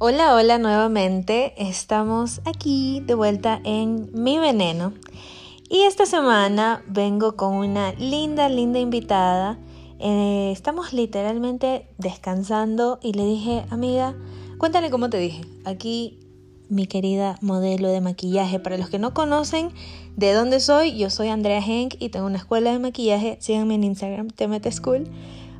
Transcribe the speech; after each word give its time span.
Hola, 0.00 0.36
hola 0.36 0.58
nuevamente. 0.58 1.54
Estamos 1.56 2.40
aquí 2.44 3.02
de 3.04 3.16
vuelta 3.16 3.60
en 3.64 4.08
Mi 4.12 4.38
Veneno. 4.38 4.92
Y 5.68 5.80
esta 5.80 6.06
semana 6.06 6.84
vengo 6.86 7.34
con 7.34 7.54
una 7.54 7.90
linda, 7.94 8.48
linda 8.48 8.78
invitada. 8.78 9.58
Eh, 9.98 10.52
estamos 10.52 10.92
literalmente 10.92 11.88
descansando 11.98 13.00
y 13.02 13.14
le 13.14 13.24
dije, 13.24 13.64
amiga, 13.70 14.14
cuéntale 14.58 14.88
cómo 14.88 15.10
te 15.10 15.18
dije. 15.18 15.40
Aquí 15.64 16.20
mi 16.68 16.86
querida 16.86 17.36
modelo 17.40 17.88
de 17.88 18.00
maquillaje. 18.00 18.60
Para 18.60 18.78
los 18.78 18.90
que 18.90 19.00
no 19.00 19.12
conocen 19.14 19.70
de 20.14 20.32
dónde 20.32 20.60
soy, 20.60 20.96
yo 20.96 21.10
soy 21.10 21.26
Andrea 21.26 21.58
Henk 21.58 21.96
y 21.98 22.10
tengo 22.10 22.26
una 22.26 22.38
escuela 22.38 22.70
de 22.70 22.78
maquillaje. 22.78 23.36
Síganme 23.40 23.74
en 23.74 23.82
Instagram, 23.82 24.28
Temete 24.28 24.70
School. 24.70 25.10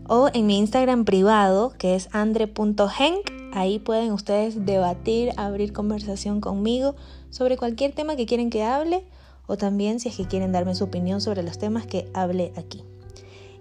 O 0.06 0.30
en 0.32 0.46
mi 0.46 0.58
Instagram 0.58 1.04
privado, 1.04 1.72
que 1.76 1.96
es 1.96 2.08
andre.henk 2.12 3.37
Ahí 3.58 3.80
pueden 3.80 4.12
ustedes 4.12 4.64
debatir, 4.64 5.32
abrir 5.36 5.72
conversación 5.72 6.40
conmigo 6.40 6.94
sobre 7.28 7.56
cualquier 7.56 7.90
tema 7.90 8.14
que 8.14 8.24
quieren 8.24 8.50
que 8.50 8.62
hable 8.62 9.02
o 9.48 9.56
también 9.56 9.98
si 9.98 10.10
es 10.10 10.16
que 10.16 10.26
quieren 10.26 10.52
darme 10.52 10.76
su 10.76 10.84
opinión 10.84 11.20
sobre 11.20 11.42
los 11.42 11.58
temas 11.58 11.84
que 11.84 12.08
hable 12.14 12.52
aquí. 12.56 12.84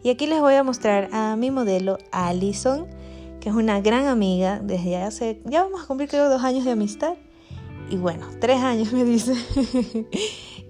Y 0.04 0.10
aquí 0.10 0.28
les 0.28 0.40
voy 0.40 0.54
a 0.54 0.62
mostrar 0.62 1.10
a 1.14 1.36
mi 1.36 1.50
modelo 1.50 1.98
Alison, 2.12 2.86
que 3.40 3.50
es 3.50 3.56
una 3.56 3.82
gran 3.82 4.06
amiga 4.06 4.60
desde 4.64 4.98
hace, 4.98 5.42
ya 5.46 5.64
vamos 5.64 5.82
a 5.82 5.88
cumplir 5.88 6.10
creo 6.10 6.30
dos 6.30 6.44
años 6.44 6.64
de 6.64 6.74
amistad. 6.74 7.16
Y 7.90 7.96
bueno, 7.96 8.28
tres 8.40 8.62
años 8.62 8.94
me 8.94 9.04
dice. 9.04 9.34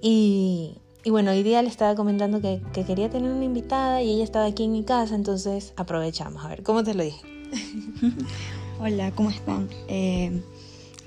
y, 0.01 0.77
bueno, 1.05 1.31
hoy 1.31 1.43
día 1.43 1.61
le 1.61 1.67
estaba 1.67 1.95
comentando 1.95 2.39
que, 2.39 2.61
que 2.71 2.85
quería 2.85 3.09
tener 3.09 3.29
una 3.29 3.43
invitada 3.43 4.01
y 4.01 4.09
ella 4.09 4.23
estaba 4.23 4.45
aquí 4.45 4.63
en 4.63 4.71
mi 4.71 4.85
casa, 4.85 5.15
entonces 5.15 5.73
aprovechamos. 5.75 6.45
A 6.45 6.47
ver, 6.47 6.63
¿cómo 6.63 6.85
te 6.85 6.93
lo 6.93 7.03
dije? 7.03 7.19
Hola, 8.79 9.11
¿cómo 9.11 9.31
están? 9.31 9.69
Eh, 9.87 10.39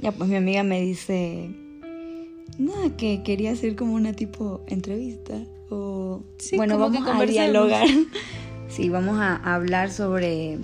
ya, 0.01 0.11
pues 0.11 0.29
mi 0.29 0.35
amiga 0.35 0.65
me 0.65 0.81
dice, 0.81 1.51
nada, 2.59 2.97
que 2.97 3.23
quería 3.23 3.53
hacer 3.53 3.77
como 3.77 3.95
una 3.95 4.13
tipo 4.13 4.61
entrevista. 4.67 5.35
O, 5.71 6.25
bueno, 6.57 6.79
vamos 6.79 7.07
a 7.07 7.25
dialogar. 7.27 7.87
sí, 8.69 8.89
vamos 8.89 9.21
a 9.21 9.37
hablar 9.37 9.93
sobre, 9.93 10.59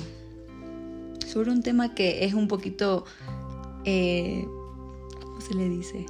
sobre 1.25 1.53
un 1.53 1.63
tema 1.63 1.95
que 1.95 2.25
es 2.25 2.35
un 2.35 2.49
poquito, 2.49 3.05
eh, 3.85 4.45
¿cómo 5.23 5.41
se 5.41 5.55
le 5.55 5.69
dice? 5.69 6.07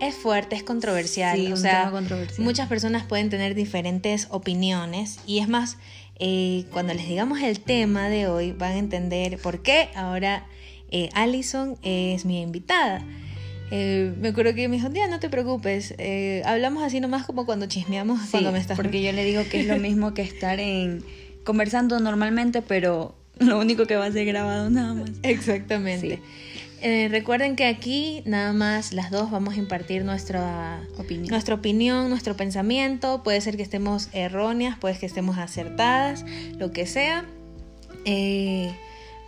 Es 0.00 0.14
fuerte, 0.14 0.56
es 0.56 0.62
controversial. 0.62 1.38
Sí, 1.38 1.50
o 1.50 1.56
sea, 1.56 1.90
controversial. 1.90 2.44
muchas 2.44 2.68
personas 2.68 3.04
pueden 3.04 3.30
tener 3.30 3.54
diferentes 3.54 4.28
opiniones 4.30 5.20
y 5.26 5.38
es 5.38 5.48
más, 5.48 5.78
eh, 6.18 6.64
cuando 6.72 6.94
les 6.94 7.06
digamos 7.06 7.40
el 7.40 7.60
tema 7.60 8.08
de 8.08 8.26
hoy 8.26 8.52
van 8.52 8.72
a 8.72 8.78
entender 8.78 9.38
por 9.38 9.62
qué 9.62 9.88
ahora 9.94 10.46
eh, 10.90 11.08
Allison 11.14 11.76
es 11.82 12.24
mi 12.24 12.40
invitada. 12.40 13.04
Eh, 13.70 14.14
me 14.18 14.28
acuerdo 14.28 14.54
que 14.54 14.66
me 14.68 14.76
dijo, 14.76 14.90
ya 14.92 15.08
no 15.08 15.20
te 15.20 15.28
preocupes, 15.28 15.94
hablamos 16.44 16.82
así 16.82 17.00
nomás 17.00 17.26
como 17.26 17.44
cuando 17.44 17.66
chismeamos 17.66 18.20
cuando 18.30 18.52
me 18.52 18.58
estás... 18.58 18.76
Porque 18.76 19.02
yo 19.02 19.12
le 19.12 19.24
digo 19.24 19.42
que 19.50 19.60
es 19.60 19.66
lo 19.66 19.76
mismo 19.78 20.14
que 20.14 20.22
estar 20.22 20.58
en 20.60 21.04
conversando 21.44 22.00
normalmente, 22.00 22.62
pero 22.62 23.14
lo 23.38 23.58
único 23.58 23.86
que 23.86 23.96
va 23.96 24.06
a 24.06 24.12
ser 24.12 24.26
grabado 24.26 24.70
nada 24.70 24.94
más. 24.94 25.10
Exactamente. 25.22 26.20
Eh, 26.80 27.08
recuerden 27.10 27.56
que 27.56 27.64
aquí 27.64 28.22
nada 28.24 28.52
más 28.52 28.92
las 28.92 29.10
dos 29.10 29.30
vamos 29.30 29.54
a 29.54 29.58
impartir 29.58 30.04
nuestra 30.04 30.80
opinión. 30.96 31.28
nuestra 31.28 31.56
opinión, 31.56 32.08
nuestro 32.08 32.36
pensamiento. 32.36 33.22
Puede 33.22 33.40
ser 33.40 33.56
que 33.56 33.62
estemos 33.62 34.08
erróneas, 34.12 34.78
puede 34.78 34.96
que 34.96 35.06
estemos 35.06 35.38
acertadas, 35.38 36.24
lo 36.56 36.70
que 36.70 36.86
sea. 36.86 37.24
Eh, 38.04 38.72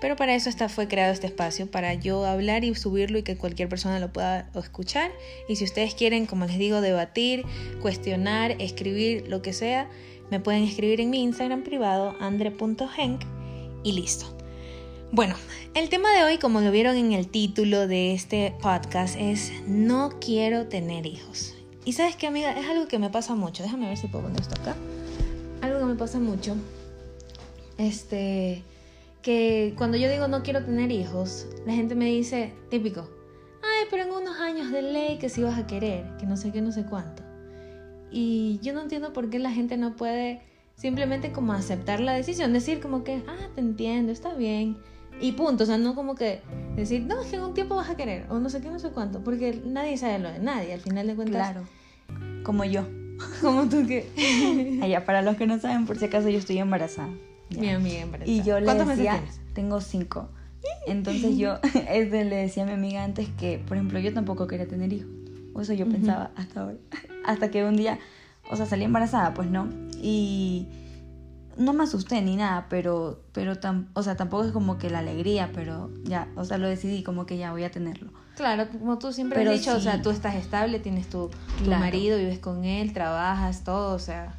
pero 0.00 0.16
para 0.16 0.34
eso 0.34 0.48
está, 0.48 0.68
fue 0.68 0.88
creado 0.88 1.12
este 1.12 1.26
espacio, 1.26 1.70
para 1.70 1.92
yo 1.94 2.24
hablar 2.24 2.64
y 2.64 2.74
subirlo 2.74 3.18
y 3.18 3.22
que 3.22 3.36
cualquier 3.36 3.68
persona 3.68 4.00
lo 4.00 4.12
pueda 4.12 4.48
escuchar. 4.54 5.10
Y 5.48 5.56
si 5.56 5.64
ustedes 5.64 5.94
quieren, 5.94 6.26
como 6.26 6.46
les 6.46 6.58
digo, 6.58 6.80
debatir, 6.80 7.44
cuestionar, 7.82 8.52
escribir, 8.60 9.28
lo 9.28 9.42
que 9.42 9.52
sea, 9.52 9.90
me 10.30 10.40
pueden 10.40 10.62
escribir 10.62 11.00
en 11.00 11.10
mi 11.10 11.22
Instagram 11.22 11.64
privado, 11.64 12.16
andre.henk, 12.20 13.22
y 13.82 13.92
listo. 13.92 14.39
Bueno, 15.12 15.34
el 15.74 15.88
tema 15.88 16.08
de 16.14 16.22
hoy, 16.22 16.38
como 16.38 16.60
lo 16.60 16.70
vieron 16.70 16.94
en 16.94 17.10
el 17.10 17.26
título 17.26 17.88
de 17.88 18.14
este 18.14 18.54
podcast, 18.62 19.16
es 19.18 19.50
No 19.66 20.10
quiero 20.20 20.68
tener 20.68 21.04
hijos. 21.04 21.56
Y 21.84 21.94
sabes 21.94 22.14
qué, 22.14 22.28
amiga, 22.28 22.52
es 22.56 22.68
algo 22.68 22.86
que 22.86 23.00
me 23.00 23.10
pasa 23.10 23.34
mucho. 23.34 23.64
Déjame 23.64 23.88
ver 23.88 23.96
si 23.96 24.06
puedo 24.06 24.26
poner 24.26 24.40
esto 24.40 24.54
acá. 24.60 24.76
Algo 25.62 25.80
que 25.80 25.84
me 25.86 25.94
pasa 25.96 26.20
mucho. 26.20 26.54
Este, 27.76 28.62
que 29.20 29.74
cuando 29.76 29.96
yo 29.96 30.08
digo 30.08 30.28
no 30.28 30.44
quiero 30.44 30.64
tener 30.64 30.92
hijos, 30.92 31.48
la 31.66 31.72
gente 31.72 31.96
me 31.96 32.04
dice, 32.04 32.52
típico, 32.70 33.10
ay, 33.64 33.88
pero 33.90 34.04
en 34.04 34.12
unos 34.12 34.36
años 34.38 34.70
de 34.70 34.82
ley 34.82 35.18
que 35.18 35.28
si 35.28 35.42
vas 35.42 35.58
a 35.58 35.66
querer, 35.66 36.06
que 36.18 36.26
no 36.26 36.36
sé 36.36 36.52
qué, 36.52 36.60
no 36.62 36.70
sé 36.70 36.84
cuánto. 36.84 37.24
Y 38.12 38.60
yo 38.62 38.72
no 38.74 38.82
entiendo 38.82 39.12
por 39.12 39.28
qué 39.28 39.40
la 39.40 39.50
gente 39.50 39.76
no 39.76 39.96
puede 39.96 40.42
simplemente 40.76 41.32
como 41.32 41.52
aceptar 41.52 41.98
la 41.98 42.12
decisión, 42.12 42.52
decir 42.52 42.78
como 42.78 43.02
que, 43.02 43.24
ah, 43.26 43.48
te 43.56 43.60
entiendo, 43.60 44.12
está 44.12 44.34
bien 44.34 44.78
y 45.20 45.32
punto, 45.32 45.64
o 45.64 45.66
sea, 45.66 45.78
no 45.78 45.94
como 45.94 46.14
que 46.14 46.40
decir, 46.76 47.02
no, 47.02 47.20
es 47.20 47.28
que 47.28 47.36
en 47.36 47.42
un 47.42 47.54
tiempo 47.54 47.74
vas 47.76 47.90
a 47.90 47.96
querer, 47.96 48.26
o 48.30 48.38
no 48.38 48.48
sé 48.48 48.60
qué, 48.60 48.70
no 48.70 48.78
sé 48.78 48.90
cuánto, 48.90 49.22
porque 49.22 49.60
nadie 49.64 49.96
sabe 49.96 50.18
lo 50.18 50.30
de 50.30 50.38
nadie, 50.38 50.72
al 50.72 50.80
final 50.80 51.06
de 51.06 51.14
cuentas. 51.14 51.52
Claro, 51.52 51.66
como 52.42 52.64
yo. 52.64 52.86
Como 53.42 53.68
tú 53.68 53.86
que. 53.86 54.08
Allá, 54.82 55.04
para 55.04 55.20
los 55.20 55.36
que 55.36 55.46
no 55.46 55.58
saben, 55.58 55.84
por 55.84 55.98
si 55.98 56.06
acaso 56.06 56.30
yo 56.30 56.38
estoy 56.38 56.56
embarazada. 56.58 57.10
Mi 57.50 57.68
amiga 57.68 58.00
embarazada. 58.00 58.32
Y 58.32 58.42
yo 58.42 58.58
le 58.60 58.72
decía, 58.72 59.20
tengo 59.52 59.80
cinco. 59.80 60.30
Entonces 60.86 61.36
yo 61.36 61.58
este, 61.90 62.24
le 62.24 62.36
decía 62.36 62.62
a 62.62 62.66
mi 62.66 62.72
amiga 62.72 63.04
antes 63.04 63.28
que, 63.38 63.58
por 63.58 63.76
ejemplo, 63.76 63.98
yo 63.98 64.12
tampoco 64.12 64.46
quería 64.46 64.66
tener 64.66 64.92
hijos. 64.92 65.10
O 65.52 65.60
eso 65.60 65.72
yo 65.72 65.86
pensaba 65.86 66.30
hasta 66.36 66.62
ahora. 66.62 66.76
Hasta 67.26 67.50
que 67.50 67.64
un 67.64 67.76
día, 67.76 67.98
o 68.50 68.56
sea, 68.56 68.66
salí 68.66 68.84
embarazada, 68.84 69.34
pues 69.34 69.50
no. 69.50 69.68
Y 70.00 70.66
no 71.60 71.74
me 71.74 71.84
asusté 71.84 72.22
ni 72.22 72.36
nada, 72.36 72.66
pero, 72.68 73.22
pero 73.32 73.52
o 73.92 74.02
sea, 74.02 74.16
tampoco 74.16 74.44
es 74.44 74.52
como 74.52 74.78
que 74.78 74.88
la 74.88 75.00
alegría, 75.00 75.50
pero 75.54 75.90
ya, 76.04 76.26
o 76.34 76.44
sea, 76.44 76.58
lo 76.58 76.66
decidí 76.66 77.02
como 77.02 77.26
que 77.26 77.36
ya 77.36 77.52
voy 77.52 77.64
a 77.64 77.70
tenerlo. 77.70 78.10
Claro, 78.34 78.66
como 78.70 78.98
tú 78.98 79.12
siempre 79.12 79.46
has 79.46 79.60
dicho, 79.60 79.76
o 79.76 79.80
sea, 79.80 80.00
tú 80.00 80.10
estás 80.10 80.34
estable, 80.36 80.80
tienes 80.80 81.08
tu, 81.08 81.30
tu 81.62 81.70
marido, 81.70 82.16
vives 82.16 82.38
con 82.38 82.64
él, 82.64 82.94
trabajas, 82.94 83.62
todo, 83.62 83.94
o 83.94 83.98
sea, 83.98 84.34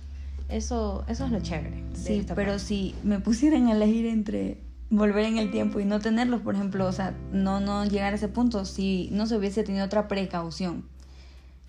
eso, 0.49 1.05
eso 1.07 1.25
es 1.25 1.31
lo 1.31 1.39
chévere. 1.39 1.83
Sí, 1.93 2.25
pero 2.33 2.57
si 2.57 2.95
me 3.03 3.19
pusieran 3.19 3.67
a 3.67 3.73
elegir 3.73 4.07
entre 4.07 4.59
volver 4.89 5.25
en 5.25 5.37
el 5.37 5.51
tiempo 5.51 5.79
y 5.79 5.85
no 5.85 5.99
tenerlos, 5.99 6.41
por 6.41 6.55
ejemplo, 6.55 6.87
o 6.87 6.91
sea, 6.91 7.13
no, 7.31 7.59
no 7.59 7.85
llegar 7.85 8.13
a 8.13 8.15
ese 8.15 8.27
punto, 8.27 8.65
si 8.65 9.09
no 9.11 9.27
se 9.27 9.37
hubiese 9.37 9.63
tenido 9.63 9.85
otra 9.85 10.07
precaución. 10.07 10.85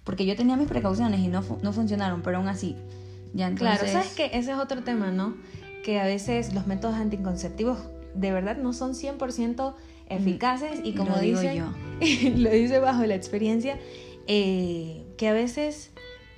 Porque 0.03 0.25
yo 0.25 0.35
tenía 0.35 0.57
mis 0.57 0.67
precauciones 0.67 1.21
y 1.21 1.29
no, 1.29 1.45
no 1.63 1.73
funcionaron, 1.73 2.23
pero 2.23 2.39
aún 2.39 2.49
así, 2.49 2.75
Claro, 3.35 3.87
sabes 3.87 4.15
que 4.15 4.27
ese 4.27 4.53
es 4.53 4.59
otro 4.59 4.83
tema, 4.83 5.11
¿no? 5.11 5.37
Que 5.85 6.01
a 6.01 6.05
veces 6.05 6.55
los 6.55 6.67
métodos 6.67 6.97
anticonceptivos 6.97 7.79
de 8.15 8.33
verdad 8.33 8.57
no 8.57 8.73
son 8.73 8.93
100% 8.93 9.75
eficaces 10.09 10.81
y 10.85 10.95
como 10.95 11.17
lo 11.17 11.21
digo 11.21 11.43
yo. 11.43 11.73
lo 12.37 12.51
dice 12.51 12.79
bajo 12.79 13.05
la 13.07 13.15
experiencia, 13.15 13.79
eh, 14.27 15.05
que 15.17 15.29
a 15.29 15.33
veces 15.33 15.91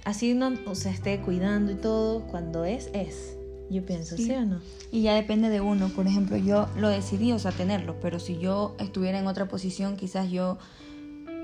así 0.04 0.32
uno 0.32 0.52
se 0.74 0.90
esté 0.90 1.20
cuidando 1.20 1.72
y 1.72 1.76
todo, 1.76 2.26
cuando 2.26 2.64
es, 2.64 2.90
es. 2.92 3.36
Yo 3.70 3.84
pienso, 3.84 4.16
¿sí. 4.16 4.30
o 4.30 4.44
no? 4.44 4.60
Y 4.92 5.02
ya 5.02 5.14
depende 5.14 5.48
de 5.48 5.60
uno. 5.60 5.88
Por 5.88 6.06
ejemplo, 6.06 6.36
yo 6.36 6.68
lo 6.76 6.88
decidí, 6.90 7.32
o 7.32 7.38
sea, 7.38 7.50
tenerlo, 7.50 7.96
pero 8.00 8.20
si 8.20 8.38
yo 8.38 8.76
estuviera 8.78 9.18
en 9.18 9.26
otra 9.26 9.48
posición, 9.48 9.96
quizás 9.96 10.30
yo 10.30 10.58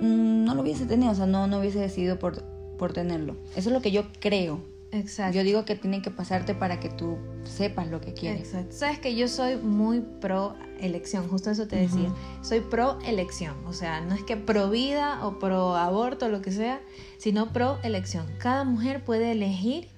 mm, 0.00 0.44
no 0.44 0.55
lo 0.55 0.62
hubiese 0.62 0.84
tenido, 0.84 1.12
o 1.12 1.15
sea, 1.15 1.27
no, 1.27 1.47
no 1.47 1.59
hubiese 1.59 1.78
decidido 1.78 2.19
por, 2.19 2.44
por 2.78 2.93
tenerlo. 2.93 3.37
Eso 3.56 3.71
es 3.71 3.75
lo 3.75 3.81
que 3.81 3.91
yo 3.91 4.05
creo. 4.21 4.60
Exacto. 4.93 5.37
Yo 5.37 5.45
digo 5.45 5.65
que 5.65 5.77
tiene 5.77 6.03
que 6.03 6.10
pasarte 6.10 6.54
para 6.54 6.81
que 6.81 6.89
tú 6.89 7.19
sepas 7.45 7.89
lo 7.89 8.01
que 8.01 8.13
quieres. 8.13 8.48
Exacto. 8.48 8.77
Sabes 8.77 8.98
que 8.98 9.15
yo 9.15 9.28
soy 9.28 9.57
muy 9.57 10.01
pro 10.01 10.57
elección, 10.81 11.28
justo 11.28 11.51
eso 11.51 11.66
te 11.69 11.77
decía. 11.77 12.13
Soy 12.42 12.60
pro 12.60 12.98
elección, 13.04 13.54
o 13.66 13.72
sea, 13.72 14.01
no 14.01 14.15
es 14.15 14.25
que 14.25 14.37
pro 14.37 14.71
vida 14.71 15.25
o 15.25 15.39
pro 15.39 15.77
aborto, 15.77 16.28
lo 16.28 16.42
que 16.42 16.51
sea, 16.51 16.81
sino 17.19 17.53
pro 17.53 17.78
elección. 17.83 18.27
Cada 18.39 18.65
mujer 18.65 19.04
puede 19.04 19.33
elegir 19.33 19.89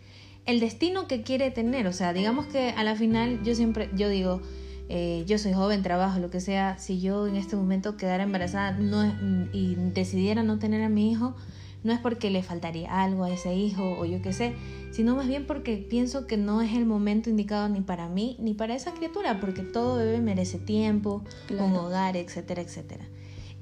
el 0.44 0.60
destino 0.60 1.06
que 1.06 1.22
quiere 1.22 1.50
tener, 1.50 1.86
o 1.86 1.92
sea, 1.92 2.12
digamos 2.12 2.46
que 2.46 2.70
a 2.70 2.82
la 2.82 2.96
final 2.96 3.42
yo 3.44 3.54
siempre, 3.54 3.88
yo 3.94 4.08
digo, 4.08 4.42
eh, 4.88 5.24
yo 5.26 5.38
soy 5.38 5.52
joven, 5.52 5.82
trabajo, 5.82 6.18
lo 6.18 6.30
que 6.30 6.40
sea, 6.40 6.78
si 6.78 7.00
yo 7.00 7.26
en 7.26 7.36
este 7.36 7.56
momento 7.56 7.96
quedara 7.96 8.24
embarazada 8.24 8.72
no, 8.72 9.04
y 9.52 9.76
decidiera 9.94 10.42
no 10.42 10.58
tener 10.58 10.82
a 10.82 10.88
mi 10.88 11.12
hijo, 11.12 11.34
no 11.84 11.92
es 11.92 11.98
porque 11.98 12.30
le 12.30 12.42
faltaría 12.42 13.02
algo 13.02 13.24
a 13.24 13.30
ese 13.30 13.54
hijo 13.54 13.96
o 13.98 14.04
yo 14.04 14.22
qué 14.22 14.32
sé, 14.32 14.54
sino 14.90 15.16
más 15.16 15.26
bien 15.26 15.46
porque 15.46 15.76
pienso 15.76 16.26
que 16.26 16.36
no 16.36 16.62
es 16.62 16.74
el 16.74 16.86
momento 16.86 17.30
indicado 17.30 17.68
ni 17.68 17.80
para 17.80 18.08
mí 18.08 18.36
ni 18.38 18.54
para 18.54 18.74
esa 18.74 18.92
criatura, 18.92 19.40
porque 19.40 19.62
todo 19.62 19.96
bebé 19.96 20.20
merece 20.20 20.58
tiempo, 20.58 21.24
un 21.50 21.76
hogar, 21.76 22.16
etcétera, 22.16 22.62
etcétera. 22.62 23.04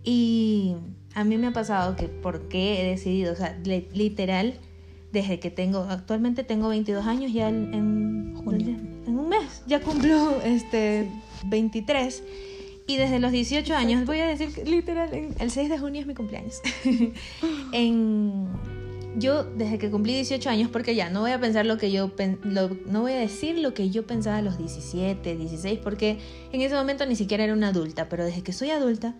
Y 0.02 0.76
a 1.14 1.25
mí 1.25 1.37
me 1.38 1.49
ha 1.49 1.52
pasado 1.52 1.96
que 1.96 2.08
porque 2.08 2.81
he 2.81 2.90
decidido, 2.90 3.32
o 3.32 3.37
sea, 3.37 3.58
literal, 3.64 4.58
desde 5.12 5.40
que 5.40 5.50
tengo, 5.50 5.81
actualmente 5.88 6.44
tengo 6.44 6.69
22 6.69 7.06
años, 7.06 7.32
ya 7.32 7.49
en, 7.49 7.75
en, 7.75 8.37
un 9.06 9.28
mes, 9.28 9.62
ya 9.66 9.81
cumplo 9.81 10.40
este 10.43 11.11
23. 11.46 12.23
Y 12.90 12.96
desde 12.96 13.20
los 13.20 13.31
18 13.31 13.72
años, 13.76 14.04
voy 14.04 14.19
a 14.19 14.26
decir 14.26 14.52
que 14.52 14.64
literal, 14.64 15.10
el 15.38 15.50
6 15.52 15.70
de 15.70 15.78
junio 15.78 16.00
es 16.00 16.08
mi 16.08 16.14
cumpleaños. 16.14 16.60
en, 17.72 18.48
yo 19.14 19.44
desde 19.44 19.78
que 19.78 19.92
cumplí 19.92 20.12
18 20.14 20.50
años, 20.50 20.70
porque 20.72 20.96
ya 20.96 21.08
no 21.08 21.20
voy 21.20 21.31
a 21.31 21.38
pensar 21.38 21.66
lo 21.66 21.78
que 21.78 21.92
yo, 21.92 22.10
no 22.87 23.00
voy 23.02 23.12
a 23.12 23.19
decir 23.19 23.60
lo 23.60 23.75
que 23.75 23.90
yo 23.90 24.08
pensaba 24.08 24.38
a 24.38 24.42
los 24.42 24.58
17, 24.58 25.37
16, 25.37 25.78
porque 25.78 26.19
en 26.50 26.62
ese 26.62 26.75
momento 26.75 27.06
ni 27.06 27.14
siquiera 27.14 27.44
era 27.44 27.52
una 27.52 27.69
adulta, 27.69 28.08
pero 28.08 28.25
desde 28.25 28.42
que 28.42 28.52
soy 28.52 28.70
adulta, 28.70 29.14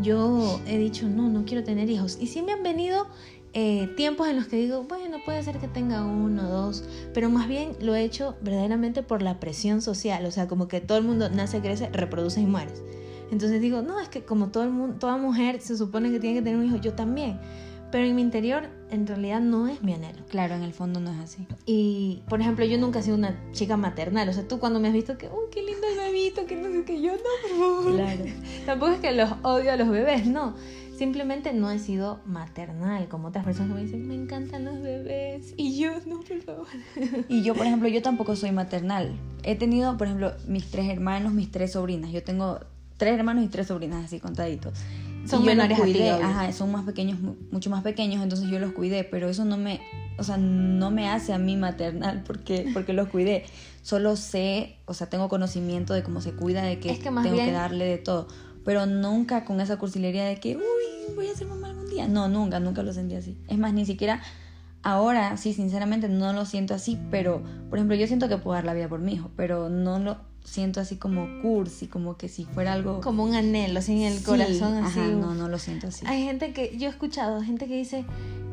yo 0.00 0.60
he 0.66 0.76
dicho, 0.76 1.08
no, 1.08 1.28
no 1.28 1.44
quiero 1.44 1.62
tener 1.62 1.88
hijos. 1.90 2.18
Y 2.20 2.26
sí 2.26 2.42
me 2.42 2.50
han 2.50 2.64
venido 2.64 3.06
eh, 3.52 3.88
tiempos 3.96 4.26
en 4.26 4.34
los 4.34 4.48
que 4.48 4.56
digo, 4.56 4.82
bueno, 4.88 5.18
puede 5.24 5.40
ser 5.44 5.58
que 5.58 5.68
tenga 5.68 6.04
uno, 6.04 6.48
dos, 6.48 6.82
pero 7.14 7.30
más 7.30 7.46
bien 7.46 7.76
lo 7.80 7.94
he 7.94 8.02
hecho 8.02 8.34
verdaderamente 8.42 9.04
por 9.04 9.22
la 9.22 9.38
presión 9.38 9.82
social, 9.82 10.26
o 10.26 10.32
sea, 10.32 10.48
como 10.48 10.66
que 10.66 10.80
todo 10.80 10.98
el 10.98 11.04
mundo 11.04 11.30
nace, 11.30 11.60
crece, 11.60 11.88
reproduce 11.90 12.40
y 12.40 12.46
mueres. 12.46 12.82
Entonces 13.34 13.60
digo, 13.60 13.82
no, 13.82 13.98
es 13.98 14.08
que 14.08 14.24
como 14.24 14.50
todo 14.50 14.62
el 14.62 14.70
mundo, 14.70 14.96
toda 15.00 15.16
mujer 15.16 15.60
se 15.60 15.76
supone 15.76 16.12
que 16.12 16.20
tiene 16.20 16.36
que 16.36 16.42
tener 16.42 16.56
un 16.56 16.66
hijo, 16.66 16.76
yo 16.76 16.92
también. 16.92 17.40
Pero 17.90 18.06
en 18.06 18.14
mi 18.14 18.22
interior, 18.22 18.68
en 18.90 19.08
realidad 19.08 19.40
no 19.40 19.66
es 19.66 19.82
mi 19.82 19.92
anhelo. 19.92 20.24
Claro, 20.28 20.54
en 20.54 20.62
el 20.62 20.72
fondo 20.72 21.00
no 21.00 21.10
es 21.10 21.18
así. 21.18 21.48
Y, 21.66 22.22
por 22.28 22.40
ejemplo, 22.40 22.64
yo 22.64 22.78
nunca 22.78 23.00
he 23.00 23.02
sido 23.02 23.16
una 23.16 23.36
chica 23.50 23.76
maternal. 23.76 24.28
O 24.28 24.32
sea, 24.32 24.46
tú 24.46 24.60
cuando 24.60 24.78
me 24.78 24.86
has 24.86 24.94
visto 24.94 25.18
que, 25.18 25.26
uy, 25.26 25.46
qué 25.50 25.64
lindo 25.64 25.84
el 25.88 25.98
bebito, 25.98 26.46
que 26.46 26.54
no 26.54 26.70
sé 26.70 26.84
qué, 26.84 27.02
yo 27.02 27.10
no, 27.10 27.18
por 27.18 27.58
favor. 27.58 27.92
Claro. 27.92 28.24
Tampoco 28.66 28.92
es 28.92 29.00
que 29.00 29.10
los 29.10 29.32
odio 29.42 29.72
a 29.72 29.76
los 29.76 29.88
bebés, 29.88 30.26
no. 30.26 30.54
Simplemente 30.96 31.52
no 31.52 31.72
he 31.72 31.80
sido 31.80 32.20
maternal, 32.24 33.08
como 33.08 33.28
otras 33.28 33.44
personas 33.44 33.70
que 33.72 33.74
me 33.74 33.82
dicen, 33.82 34.06
me 34.06 34.14
encantan 34.14 34.64
los 34.64 34.80
bebés. 34.80 35.54
Y 35.56 35.76
yo, 35.80 35.90
no, 36.06 36.20
por 36.20 36.40
favor. 36.40 36.66
Y 37.28 37.42
yo, 37.42 37.54
por 37.54 37.66
ejemplo, 37.66 37.88
yo 37.88 38.00
tampoco 38.00 38.36
soy 38.36 38.52
maternal. 38.52 39.12
He 39.42 39.56
tenido, 39.56 39.96
por 39.96 40.06
ejemplo, 40.06 40.34
mis 40.46 40.70
tres 40.70 40.88
hermanos, 40.88 41.32
mis 41.32 41.50
tres 41.50 41.72
sobrinas. 41.72 42.12
Yo 42.12 42.22
tengo 42.22 42.60
tres 43.04 43.18
hermanos 43.18 43.44
y 43.44 43.48
tres 43.48 43.66
sobrinas 43.66 44.06
así 44.06 44.18
contaditos. 44.18 44.72
Son 45.26 45.44
menores 45.44 45.78
cuidé, 45.78 46.10
ajá, 46.10 46.50
son 46.52 46.72
más 46.72 46.84
pequeños, 46.84 47.18
mucho 47.50 47.68
más 47.68 47.82
pequeños, 47.82 48.22
entonces 48.22 48.48
yo 48.48 48.58
los 48.58 48.72
cuidé, 48.72 49.04
pero 49.04 49.28
eso 49.28 49.44
no 49.44 49.58
me, 49.58 49.82
o 50.16 50.24
sea, 50.24 50.38
no 50.38 50.90
me 50.90 51.10
hace 51.10 51.34
a 51.34 51.38
mí 51.38 51.56
maternal 51.56 52.22
porque, 52.26 52.70
porque 52.72 52.94
los 52.94 53.08
cuidé. 53.08 53.44
Solo 53.82 54.16
sé, 54.16 54.76
o 54.86 54.94
sea, 54.94 55.10
tengo 55.10 55.28
conocimiento 55.28 55.92
de 55.92 56.02
cómo 56.02 56.22
se 56.22 56.32
cuida, 56.32 56.62
de 56.62 56.78
que, 56.78 56.94
tengo 56.94 57.22
que 57.22 57.52
darle 57.52 57.84
de 57.84 57.98
todo, 57.98 58.26
pero 58.64 58.86
nunca 58.86 59.44
con 59.44 59.60
esa 59.60 59.76
cursilería 59.76 60.24
de 60.24 60.36
que, 60.36 60.56
uy, 60.56 61.14
voy 61.14 61.28
a 61.28 61.34
ser 61.34 61.46
mamá 61.46 61.68
algún 61.68 61.90
día. 61.90 62.08
No, 62.08 62.28
nunca, 62.28 62.58
nunca 62.58 62.82
lo 62.82 62.94
sentí 62.94 63.16
así. 63.16 63.36
Es 63.48 63.58
más, 63.58 63.74
ni 63.74 63.84
siquiera 63.84 64.22
ahora, 64.82 65.36
sí, 65.36 65.52
sinceramente 65.52 66.08
no 66.08 66.32
lo 66.32 66.46
siento 66.46 66.72
así, 66.72 66.98
pero, 67.10 67.42
por 67.68 67.78
ejemplo, 67.78 67.96
yo 67.96 68.06
siento 68.06 68.28
que 68.28 68.38
puedo 68.38 68.54
dar 68.54 68.64
la 68.64 68.72
vida 68.72 68.88
por 68.88 69.00
mi 69.00 69.12
hijo, 69.12 69.30
pero 69.36 69.68
no 69.68 69.98
lo 69.98 70.33
siento 70.44 70.80
así 70.80 70.96
como 70.96 71.40
cursi, 71.42 71.86
como 71.86 72.16
que 72.16 72.28
si 72.28 72.44
fuera 72.44 72.74
algo... 72.74 73.00
Como 73.00 73.24
un 73.24 73.34
anhelo, 73.34 73.78
así 73.78 73.92
en 73.92 74.12
el 74.12 74.22
corazón, 74.22 74.74
así. 74.84 75.00
Ajá, 75.00 75.08
no, 75.08 75.34
no 75.34 75.48
lo 75.48 75.58
siento 75.58 75.88
así. 75.88 76.06
Hay 76.06 76.24
gente 76.24 76.52
que, 76.52 76.76
yo 76.76 76.86
he 76.86 76.90
escuchado, 76.90 77.42
gente 77.42 77.66
que 77.66 77.76
dice, 77.76 78.04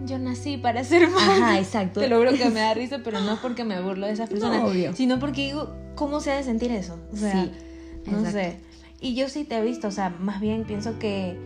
yo 0.05 0.17
nací 0.17 0.57
para 0.57 0.83
ser 0.83 1.09
madre. 1.09 1.43
Ajá, 1.43 1.59
exacto. 1.59 1.99
Te 1.99 2.07
logro 2.07 2.31
que 2.33 2.49
me 2.49 2.61
da 2.61 2.73
risa, 2.75 3.01
pero 3.03 3.19
no 3.21 3.33
es 3.33 3.39
porque 3.39 3.63
me 3.65 3.79
burlo 3.81 4.07
de 4.07 4.13
esas 4.13 4.29
personas, 4.29 4.63
sino 4.95 5.19
porque 5.19 5.45
digo, 5.45 5.75
¿cómo 5.95 6.21
se 6.21 6.31
ha 6.31 6.37
de 6.37 6.43
sentir 6.43 6.71
eso? 6.71 6.97
O 7.11 7.17
sea, 7.17 7.43
sí, 7.43 7.51
no 8.09 8.29
sé. 8.29 8.57
Y 8.99 9.15
yo 9.15 9.29
sí 9.29 9.43
te 9.43 9.57
he 9.57 9.61
visto, 9.61 9.87
o 9.87 9.91
sea, 9.91 10.09
más 10.09 10.39
bien 10.41 10.63
pienso 10.63 10.97
que... 10.97 11.37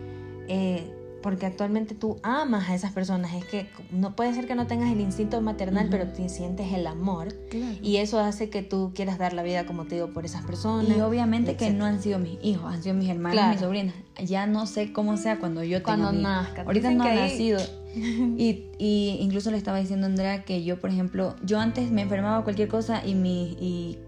Eh, 0.48 0.92
porque 1.22 1.46
actualmente 1.46 1.94
tú 1.94 2.18
amas 2.22 2.68
a 2.68 2.74
esas 2.74 2.92
personas. 2.92 3.34
Es 3.34 3.44
que 3.44 3.68
no 3.90 4.14
puede 4.14 4.34
ser 4.34 4.46
que 4.46 4.54
no 4.54 4.66
tengas 4.66 4.92
el 4.92 5.00
instinto 5.00 5.40
maternal, 5.40 5.88
pero 5.90 6.06
te 6.08 6.28
sientes 6.28 6.72
el 6.72 6.86
amor. 6.86 7.34
Y 7.82 7.96
eso 7.96 8.20
hace 8.20 8.48
que 8.50 8.62
tú 8.62 8.92
quieras 8.94 9.18
dar 9.18 9.32
la 9.32 9.42
vida, 9.42 9.66
como 9.66 9.86
te 9.86 9.96
digo, 9.96 10.12
por 10.12 10.24
esas 10.24 10.44
personas. 10.44 10.96
Y 10.96 11.00
obviamente 11.00 11.56
que 11.56 11.70
no 11.70 11.84
han 11.84 12.02
sido 12.02 12.18
mis 12.18 12.38
hijos, 12.42 12.72
han 12.72 12.82
sido 12.82 12.94
mis 12.94 13.08
hermanos, 13.08 13.48
mis 13.50 13.60
sobrinas. 13.60 13.94
Ya 14.24 14.46
no 14.46 14.66
sé 14.66 14.92
cómo 14.92 15.16
sea 15.16 15.38
cuando 15.38 15.62
yo 15.62 15.82
tenga 15.82 15.98
Cuando 15.98 16.12
nazca. 16.12 16.62
Ahorita 16.62 16.90
no 16.90 17.04
ha 17.04 17.14
nacido. 17.14 17.60
y, 17.96 18.64
y, 18.78 19.18
incluso 19.20 19.50
le 19.50 19.56
estaba 19.56 19.78
diciendo 19.78 20.06
a 20.06 20.10
Andrea 20.10 20.44
que 20.44 20.64
yo, 20.64 20.78
por 20.80 20.90
ejemplo, 20.90 21.34
yo 21.42 21.58
antes 21.58 21.90
me 21.90 22.02
enfermaba 22.02 22.44
cualquier 22.44 22.68
cosa 22.68 23.04
y 23.04 23.14
mi... 23.14 23.56
Y 23.60 23.98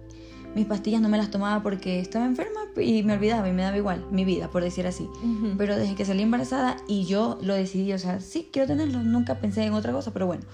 mis 0.55 0.67
pastillas 0.67 1.01
no 1.01 1.09
me 1.09 1.19
las 1.19 1.31
tomaba 1.31 1.63
porque 1.63 2.01
estaba 2.01 2.25
enferma 2.25 2.61
y 2.77 3.03
me 3.03 3.15
olvidaba 3.15 3.49
y 3.49 3.53
me 3.53 3.63
daba 3.63 3.77
igual 3.77 4.05
mi 4.11 4.25
vida, 4.25 4.49
por 4.49 4.63
decir 4.63 4.87
así. 4.87 5.09
Pero 5.57 5.77
desde 5.77 5.95
que 5.95 6.05
salí 6.05 6.23
embarazada 6.23 6.77
y 6.87 7.05
yo 7.05 7.39
lo 7.43 7.55
decidí, 7.55 7.93
o 7.93 7.99
sea, 7.99 8.21
sí, 8.21 8.49
quiero 8.53 8.69
tenerlo, 8.69 9.03
nunca 9.03 9.37
pensé 9.37 9.65
en 9.65 9.75
otra 9.75 9.93
cosa, 9.93 10.13
pero 10.13 10.27
bueno. 10.27 10.45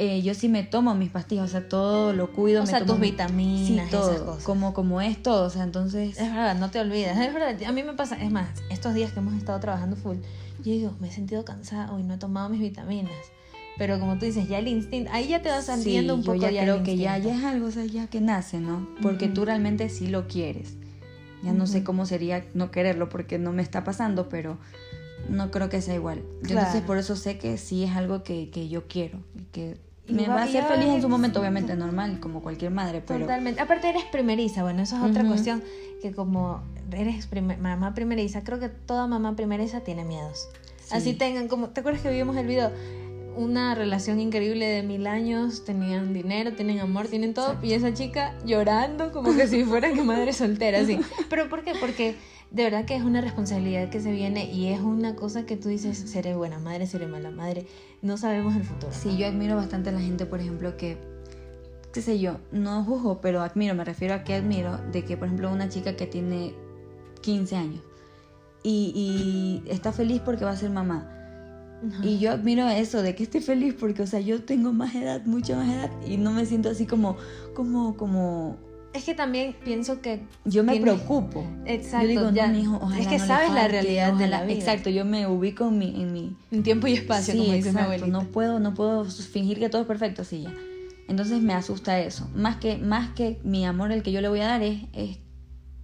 Eh, 0.00 0.22
yo 0.22 0.32
sí 0.34 0.48
me 0.48 0.62
tomo 0.62 0.94
mis 0.94 1.10
pastillas, 1.10 1.46
o 1.46 1.48
sea, 1.48 1.68
todo 1.68 2.12
lo 2.12 2.32
cuido. 2.32 2.62
O 2.62 2.64
me 2.64 2.70
sea, 2.70 2.84
tus 2.84 3.00
vitaminas, 3.00 3.90
todo, 3.90 4.12
esas 4.12 4.22
cosas. 4.22 4.44
Como, 4.44 4.72
como 4.72 5.00
es 5.00 5.20
todo, 5.20 5.46
o 5.46 5.50
sea, 5.50 5.64
entonces... 5.64 6.16
Es 6.18 6.30
verdad, 6.32 6.54
no 6.54 6.70
te 6.70 6.78
olvidas, 6.78 7.18
es 7.18 7.34
verdad, 7.34 7.60
a 7.66 7.72
mí 7.72 7.82
me 7.82 7.94
pasa, 7.94 8.16
es 8.22 8.30
más, 8.30 8.48
estos 8.70 8.94
días 8.94 9.10
que 9.10 9.18
hemos 9.18 9.34
estado 9.34 9.58
trabajando 9.58 9.96
full, 9.96 10.18
yo 10.58 10.72
digo, 10.72 10.94
me 11.00 11.08
he 11.08 11.10
sentido 11.10 11.44
cansada 11.44 11.92
hoy 11.92 12.04
no 12.04 12.14
he 12.14 12.18
tomado 12.18 12.48
mis 12.48 12.60
vitaminas 12.60 13.12
pero 13.78 14.00
como 14.00 14.18
tú 14.18 14.26
dices, 14.26 14.48
ya 14.48 14.58
el 14.58 14.68
instinto, 14.68 15.10
ahí 15.12 15.28
ya 15.28 15.40
te 15.40 15.48
vas 15.48 15.66
sintiendo 15.66 16.14
un 16.14 16.22
poco 16.22 16.36
ya, 16.36 16.50
ya 16.50 16.62
creo 16.62 16.82
que 16.82 16.96
ya, 16.96 17.16
ya 17.18 17.36
es 17.36 17.44
algo, 17.44 17.68
o 17.68 17.70
sea, 17.70 17.84
ya 17.84 18.08
que 18.08 18.20
nace, 18.20 18.58
¿no? 18.58 18.88
Porque 19.00 19.28
tú 19.28 19.44
realmente 19.44 19.88
sí 19.88 20.08
lo 20.08 20.26
quieres. 20.26 20.74
Ya 21.44 21.52
no 21.52 21.68
sé 21.68 21.84
cómo 21.84 22.04
sería 22.04 22.44
no 22.54 22.72
quererlo 22.72 23.08
porque 23.08 23.38
no 23.38 23.52
me 23.52 23.62
está 23.62 23.84
pasando, 23.84 24.28
pero 24.28 24.58
no 25.28 25.52
creo 25.52 25.68
que 25.68 25.80
sea 25.80 25.94
igual. 25.94 26.24
Entonces 26.42 26.82
por 26.82 26.98
eso 26.98 27.14
sé 27.14 27.38
que 27.38 27.56
sí 27.58 27.84
es 27.84 27.92
algo 27.92 28.24
que, 28.24 28.50
que 28.50 28.68
yo 28.68 28.88
quiero 28.88 29.20
que 29.52 29.76
me 30.08 30.26
va, 30.26 30.40
a 30.40 30.44
hacer 30.44 30.64
feliz 30.64 30.88
en 30.88 31.02
su 31.02 31.08
momento, 31.08 31.38
obviamente 31.38 31.76
normal, 31.76 32.18
como 32.18 32.42
cualquier 32.42 32.70
madre, 32.70 33.02
pero... 33.06 33.20
Totalmente. 33.20 33.60
Aparte 33.60 33.88
eres 33.90 34.04
primeriza, 34.04 34.62
bueno, 34.62 34.82
eso 34.82 34.96
es 34.96 35.02
otra 35.02 35.24
cuestión, 35.24 35.62
que 36.00 36.12
como 36.12 36.62
eres 36.90 37.28
mamá 37.60 37.94
primeriza, 37.94 38.42
creo 38.42 38.58
que 38.58 38.68
toda 38.68 39.06
mamá 39.06 39.36
primeriza 39.36 39.80
tiene 39.80 40.04
miedos. 40.04 40.48
Así 40.90 41.12
tengan, 41.12 41.48
como, 41.48 41.68
¿te 41.68 41.80
acuerdas 41.80 42.02
que 42.02 42.10
vimos 42.10 42.36
el 42.36 42.46
video? 42.46 42.72
Una 43.36 43.74
relación 43.74 44.20
increíble 44.20 44.66
de 44.66 44.82
mil 44.82 45.06
años, 45.06 45.64
tenían 45.64 46.12
dinero, 46.12 46.52
tienen 46.54 46.80
amor, 46.80 47.08
tienen 47.08 47.34
todo, 47.34 47.56
y 47.62 47.72
esa 47.72 47.94
chica 47.94 48.34
llorando 48.44 49.12
como 49.12 49.34
que 49.36 49.46
si 49.46 49.64
fuera 49.64 49.92
que 49.92 50.02
madre 50.02 50.32
soltera, 50.32 50.80
así. 50.80 50.98
¿Pero 51.30 51.48
por 51.48 51.62
qué? 51.62 51.72
Porque 51.80 52.16
de 52.50 52.64
verdad 52.64 52.84
que 52.84 52.96
es 52.96 53.02
una 53.02 53.20
responsabilidad 53.20 53.90
que 53.90 54.00
se 54.00 54.10
viene 54.10 54.50
y 54.50 54.68
es 54.68 54.80
una 54.80 55.14
cosa 55.14 55.46
que 55.46 55.56
tú 55.56 55.68
dices, 55.68 55.98
seré 55.98 56.34
buena 56.34 56.58
madre, 56.58 56.86
seré 56.86 57.06
mala 57.06 57.30
madre, 57.30 57.66
no 58.02 58.16
sabemos 58.16 58.56
el 58.56 58.64
futuro. 58.64 58.92
Sí, 58.92 59.16
yo 59.16 59.26
admiro 59.26 59.56
bastante 59.56 59.90
a 59.90 59.92
la 59.92 60.00
gente, 60.00 60.26
por 60.26 60.40
ejemplo, 60.40 60.76
que, 60.76 60.98
qué 61.92 62.02
sé 62.02 62.18
yo, 62.18 62.38
no 62.50 62.84
juzgo, 62.84 63.20
pero 63.20 63.42
admiro, 63.42 63.74
me 63.74 63.84
refiero 63.84 64.14
a 64.14 64.24
que 64.24 64.34
admiro 64.34 64.78
de 64.92 65.04
que, 65.04 65.16
por 65.16 65.26
ejemplo, 65.26 65.50
una 65.50 65.68
chica 65.68 65.96
que 65.96 66.06
tiene 66.06 66.54
15 67.20 67.56
años 67.56 67.80
y, 68.62 69.62
y 69.66 69.70
está 69.70 69.92
feliz 69.92 70.20
porque 70.24 70.44
va 70.44 70.52
a 70.52 70.56
ser 70.56 70.70
mamá 70.70 71.17
y 72.02 72.18
yo 72.18 72.32
admiro 72.32 72.68
eso, 72.68 73.02
de 73.02 73.14
que 73.14 73.22
esté 73.22 73.40
feliz, 73.40 73.74
porque, 73.78 74.02
o 74.02 74.06
sea, 74.06 74.20
yo 74.20 74.42
tengo 74.42 74.72
más 74.72 74.94
edad, 74.94 75.24
mucha 75.26 75.56
más 75.56 75.68
edad, 75.68 75.90
y 76.06 76.16
no 76.16 76.32
me 76.32 76.44
siento 76.44 76.70
así 76.70 76.86
como, 76.86 77.16
como, 77.54 77.96
como... 77.96 78.56
Es 78.92 79.04
que 79.04 79.14
también 79.14 79.54
pienso 79.64 80.00
que... 80.00 80.22
Yo 80.44 80.64
me 80.64 80.80
preocupo. 80.80 81.44
Exacto. 81.66 82.06
Yo 82.06 82.08
digo, 82.08 82.30
ya, 82.30 82.52
hijo, 82.52 82.80
es 82.98 83.06
que 83.06 83.18
sabes 83.18 83.52
la 83.52 83.68
realidad 83.68 84.14
de 84.14 84.26
la 84.26 84.42
vida. 84.42 84.54
Exacto, 84.58 84.90
yo 84.90 85.04
me 85.04 85.26
ubico 85.26 85.68
en 85.68 85.78
mi... 85.78 86.02
En, 86.02 86.12
mi... 86.12 86.36
en 86.50 86.62
tiempo 86.62 86.86
y 86.86 86.94
espacio, 86.94 87.36
como 87.36 87.52
dice 87.52 87.72
mi 87.72 88.10
No 88.10 88.24
puedo, 88.24 88.58
no 88.58 88.74
puedo 88.74 89.04
fingir 89.04 89.58
que 89.58 89.68
todo 89.68 89.82
es 89.82 89.86
perfecto, 89.86 90.22
así 90.22 90.42
ya. 90.42 90.54
Entonces 91.06 91.40
me 91.40 91.52
asusta 91.52 92.00
eso. 92.00 92.28
Más 92.34 92.56
que, 92.56 92.76
más 92.78 93.10
que 93.10 93.38
mi 93.44 93.64
amor, 93.64 93.92
el 93.92 94.02
que 94.02 94.10
yo 94.10 94.20
le 94.20 94.28
voy 94.28 94.40
a 94.40 94.46
dar 94.46 94.62
es... 94.62 94.82
es 94.94 95.18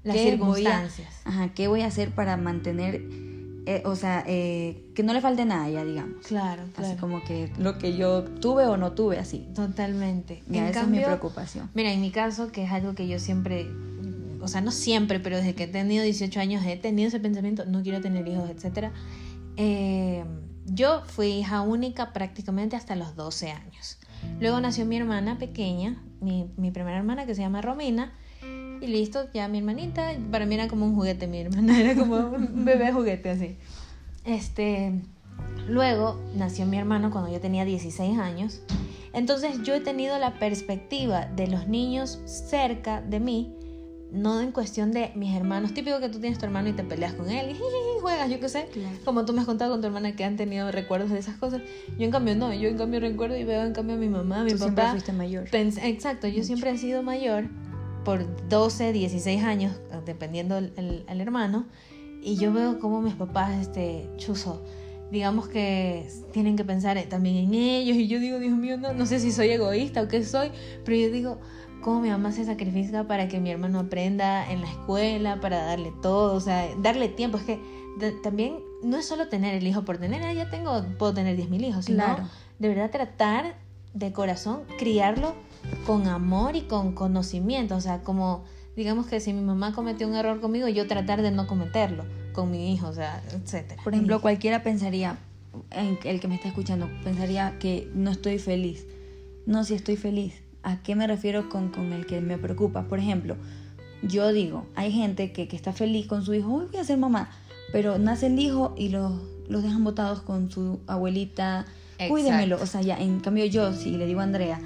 Las 0.02 0.16
circunstancias. 0.16 1.22
ajá, 1.24 1.54
¿qué 1.54 1.68
voy 1.68 1.82
a 1.82 1.86
hacer 1.86 2.10
para 2.10 2.36
mantener 2.36 3.02
eh, 3.66 3.83
o 3.87 3.97
sea, 3.97 4.23
eh, 4.26 4.90
que 4.94 5.02
no 5.02 5.14
le 5.14 5.21
falte 5.21 5.44
nada 5.44 5.68
ya, 5.71 5.85
digamos. 5.85 6.26
Claro, 6.26 6.64
claro. 6.75 6.90
Así 6.90 7.00
como 7.00 7.25
que 7.25 7.50
lo 7.59 7.78
que 7.78 7.97
yo 7.97 8.25
tuve 8.25 8.66
o 8.66 8.76
no 8.76 8.92
tuve, 8.92 9.18
así. 9.18 9.49
Totalmente. 9.54 10.42
Ya, 10.49 10.68
esa 10.68 10.83
es 10.83 10.88
mi 10.88 11.00
preocupación. 11.00 11.71
Mira, 11.75 11.90
en 11.90 12.00
mi 12.00 12.11
caso, 12.11 12.52
que 12.52 12.64
es 12.64 12.71
algo 12.71 12.94
que 12.94 13.09
yo 13.09 13.18
siempre, 13.18 13.66
o 14.40 14.49
sea, 14.49 14.61
no 14.61 14.71
siempre, 14.71 15.18
pero 15.18 15.38
desde 15.38 15.54
que 15.54 15.64
he 15.64 15.68
tenido 15.68 16.04
18 16.04 16.40
años 16.40 16.64
he 16.66 16.76
tenido 16.76 17.09
ese 17.09 17.21
pensamiento, 17.21 17.64
no 17.64 17.83
quiero 17.83 18.02
tener 18.02 18.28
hijos, 18.28 18.50
etc. 18.50 18.90
Eh, 19.56 20.25
yo 20.66 21.02
fui 21.06 21.28
hija 21.28 21.62
única 21.62 22.12
prácticamente 22.12 22.76
hasta 22.76 22.97
los 22.97 23.16
12 23.16 23.50
años. 23.50 23.99
Luego 24.40 24.61
nació 24.61 24.85
mi 24.85 24.97
hermana 24.97 25.38
pequeña, 25.38 26.02
mi, 26.21 26.50
mi 26.56 26.71
primera 26.71 26.99
hermana 26.99 27.25
que 27.25 27.35
se 27.35 27.42
llama 27.42 27.62
Romina, 27.62 28.12
y 28.84 28.86
listo, 28.86 29.26
ya 29.32 29.48
mi 29.48 29.58
hermanita, 29.58 30.12
para 30.30 30.46
mí 30.46 30.54
era 30.54 30.68
como 30.68 30.86
un 30.86 30.94
juguete, 30.94 31.26
mi 31.26 31.40
hermana 31.40 31.80
era 31.80 31.94
como 31.94 32.16
un 32.16 32.64
bebé 32.64 32.92
juguete 32.92 33.30
así. 33.30 33.56
Este, 34.24 34.92
luego 35.68 36.20
nació 36.36 36.66
mi 36.66 36.78
hermano 36.78 37.10
cuando 37.10 37.32
yo 37.32 37.40
tenía 37.40 37.64
16 37.64 38.18
años. 38.18 38.60
Entonces 39.12 39.62
yo 39.62 39.74
he 39.74 39.80
tenido 39.80 40.18
la 40.18 40.38
perspectiva 40.38 41.26
de 41.26 41.46
los 41.46 41.68
niños 41.68 42.18
cerca 42.24 43.00
de 43.00 43.20
mí, 43.20 43.54
no 44.10 44.40
en 44.40 44.50
cuestión 44.52 44.92
de 44.92 45.12
mis 45.14 45.34
hermanos. 45.36 45.72
Típico 45.72 46.00
que 46.00 46.08
tú 46.08 46.18
tienes 46.18 46.38
tu 46.38 46.46
hermano 46.46 46.68
y 46.68 46.72
te 46.72 46.82
peleas 46.82 47.14
con 47.14 47.30
él 47.30 47.50
y 47.50 47.56
juegas, 48.00 48.28
yo 48.28 48.40
qué 48.40 48.48
sé. 48.48 48.68
Como 49.04 49.24
tú 49.24 49.32
me 49.32 49.40
has 49.40 49.46
contado 49.46 49.70
con 49.70 49.80
tu 49.80 49.86
hermana 49.86 50.16
que 50.16 50.24
han 50.24 50.36
tenido 50.36 50.70
recuerdos 50.72 51.10
de 51.10 51.18
esas 51.18 51.36
cosas. 51.36 51.62
Yo 51.96 52.04
en 52.04 52.10
cambio 52.10 52.34
no, 52.34 52.52
yo 52.52 52.68
en 52.68 52.76
cambio 52.76 53.00
recuerdo 53.00 53.36
y 53.36 53.44
veo 53.44 53.64
en 53.64 53.72
cambio 53.72 53.96
a 53.96 53.98
mi 53.98 54.08
mamá, 54.08 54.40
a 54.40 54.44
mi 54.44 54.52
tú 54.52 54.58
papá. 54.58 54.66
Siempre 54.66 54.90
fuiste 54.90 55.12
mayor. 55.12 55.48
exacto, 55.52 56.26
yo 56.26 56.42
siempre 56.42 56.70
he 56.70 56.78
sido 56.78 57.02
mayor 57.02 57.48
por 58.04 58.49
12, 58.49 58.92
16 58.92 59.42
años, 59.44 59.73
dependiendo 60.04 60.58
el, 60.58 61.04
hermano, 61.08 61.66
y 62.23 62.37
yo 62.37 62.52
veo 62.52 62.78
como 62.78 63.00
mis 63.00 63.14
papás, 63.14 63.61
este, 63.61 64.08
chuzo, 64.16 64.62
digamos 65.11 65.49
que 65.49 66.08
tienen 66.32 66.56
que 66.56 66.64
pensar 66.64 67.00
también 67.08 67.37
en 67.37 67.54
ellos, 67.54 67.96
y 67.96 68.06
yo 68.08 68.18
digo, 68.20 68.38
Dios 68.38 68.56
mío, 68.56 68.76
no, 68.76 68.92
no 68.92 69.06
sé 69.06 69.20
si 69.20 69.32
soy 69.32 69.50
egoísta 69.50 70.02
o 70.02 70.08
qué 70.08 70.25
soy, 70.25 70.50
pero 70.84 70.96
yo 70.96 71.11
digo, 71.11 71.38
cómo 71.84 72.00
mi 72.00 72.08
mamá 72.08 72.32
se 72.32 72.44
sacrifica 72.46 73.06
para 73.06 73.28
que 73.28 73.38
mi 73.40 73.50
hermano 73.50 73.78
aprenda 73.78 74.50
en 74.50 74.62
la 74.62 74.68
escuela, 74.68 75.40
para 75.40 75.64
darle 75.64 75.92
todo, 76.00 76.34
o 76.34 76.40
sea, 76.40 76.66
darle 76.78 77.08
tiempo. 77.08 77.37
Es 77.37 77.44
que 77.44 77.61
también 78.23 78.61
no 78.82 78.96
es 78.96 79.06
solo 79.06 79.28
tener 79.28 79.54
el 79.54 79.66
hijo 79.66 79.84
por 79.84 79.99
tener, 79.99 80.23
ah, 80.23 80.32
ya 80.32 80.49
tengo, 80.49 80.82
puedo 80.99 81.12
tener 81.12 81.37
10.000 81.37 81.64
hijos, 81.68 81.84
sino 81.84 82.04
de 82.58 82.68
verdad 82.68 82.90
tratar 82.90 83.56
de 83.92 84.12
corazón 84.12 84.62
criarlo 84.78 85.34
con 85.87 86.06
amor 86.06 86.56
y 86.56 86.62
con 86.62 86.92
conocimiento, 86.92 87.76
o 87.76 87.80
sea, 87.80 88.02
como 88.02 88.44
digamos 88.76 89.06
que 89.06 89.21
si 89.21 89.33
mi 89.33 89.40
mamá 89.40 89.73
cometió 89.73 90.06
un 90.09 90.14
error 90.14 90.40
conmigo, 90.40 90.68
yo 90.68 90.87
tratar 90.87 91.23
de 91.23 91.30
no 91.30 91.47
cometerlo 91.47 92.04
con 92.33 92.50
mi 92.50 92.73
hijo, 92.73 92.88
o 92.88 92.92
sea, 92.92 93.23
etcétera. 93.33 93.83
Por 93.83 93.94
ejemplo, 93.94 94.21
cualquiera 94.21 94.62
pensaría, 94.62 95.18
el 95.71 96.21
que 96.21 96.28
me 96.28 96.35
está 96.35 96.49
escuchando, 96.49 96.88
pensaría 97.04 97.59
que 97.59 97.88
no 97.94 98.11
estoy 98.11 98.38
feliz. 98.38 98.87
No, 99.47 99.64
si 99.64 99.75
estoy 99.75 99.97
feliz. 99.97 100.35
¿A 100.62 100.83
qué 100.83 100.97
me 100.97 101.06
refiero 101.06 101.49
con, 101.49 101.68
con 101.68 101.92
el 101.92 102.06
que 102.06 102.21
me 102.21 102.38
preocupa? 102.38 102.85
Por 102.85 102.99
ejemplo, 102.99 103.37
yo 104.02 104.33
digo, 104.33 104.66
hay 104.75 104.90
gente 104.90 105.33
que, 105.33 105.47
que 105.47 105.56
está 105.56 105.73
feliz 105.73 106.06
con 106.06 106.25
su 106.25 106.35
hijo, 106.35 106.49
voy 106.49 106.76
a 106.80 106.85
ser 106.85 106.99
mamá, 106.99 107.30
pero 107.71 107.99
nace 107.99 108.26
el 108.26 108.38
hijo 108.38 108.75
y 108.76 108.88
los, 108.88 109.12
los 109.49 109.62
dejan 109.62 109.85
botados 109.85 110.21
con 110.23 110.50
su 110.50 110.80
abuelita, 110.87 111.66
cuídemelo. 112.09 112.61
O 112.61 112.66
sea, 112.66 112.80
ya, 112.80 112.99
en 112.99 113.21
cambio 113.21 113.44
yo, 113.44 113.73
si 113.75 113.90
le 113.97 114.06
digo 114.06 114.21
a 114.21 114.25
Andrea, 114.25 114.61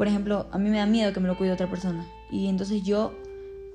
por 0.00 0.08
ejemplo, 0.08 0.46
a 0.50 0.56
mí 0.56 0.70
me 0.70 0.78
da 0.78 0.86
miedo 0.86 1.12
que 1.12 1.20
me 1.20 1.28
lo 1.28 1.36
cuide 1.36 1.52
otra 1.52 1.68
persona. 1.68 2.06
Y 2.30 2.46
entonces 2.46 2.82
yo 2.84 3.12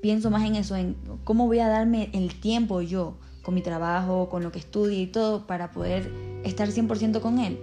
pienso 0.02 0.32
más 0.32 0.44
en 0.44 0.56
eso, 0.56 0.76
en 0.76 0.96
cómo 1.24 1.46
voy 1.46 1.60
a 1.60 1.68
darme 1.68 2.10
el 2.14 2.34
tiempo 2.34 2.82
yo, 2.82 3.14
con 3.44 3.54
mi 3.54 3.62
trabajo, 3.62 4.28
con 4.28 4.42
lo 4.42 4.52
que 4.52 4.58
estudio 4.58 5.00
y 5.00 5.06
todo, 5.06 5.46
para 5.46 5.72
poder 5.72 6.12
estar 6.44 6.68
100% 6.70 7.20
con 7.22 7.38
él. 7.38 7.60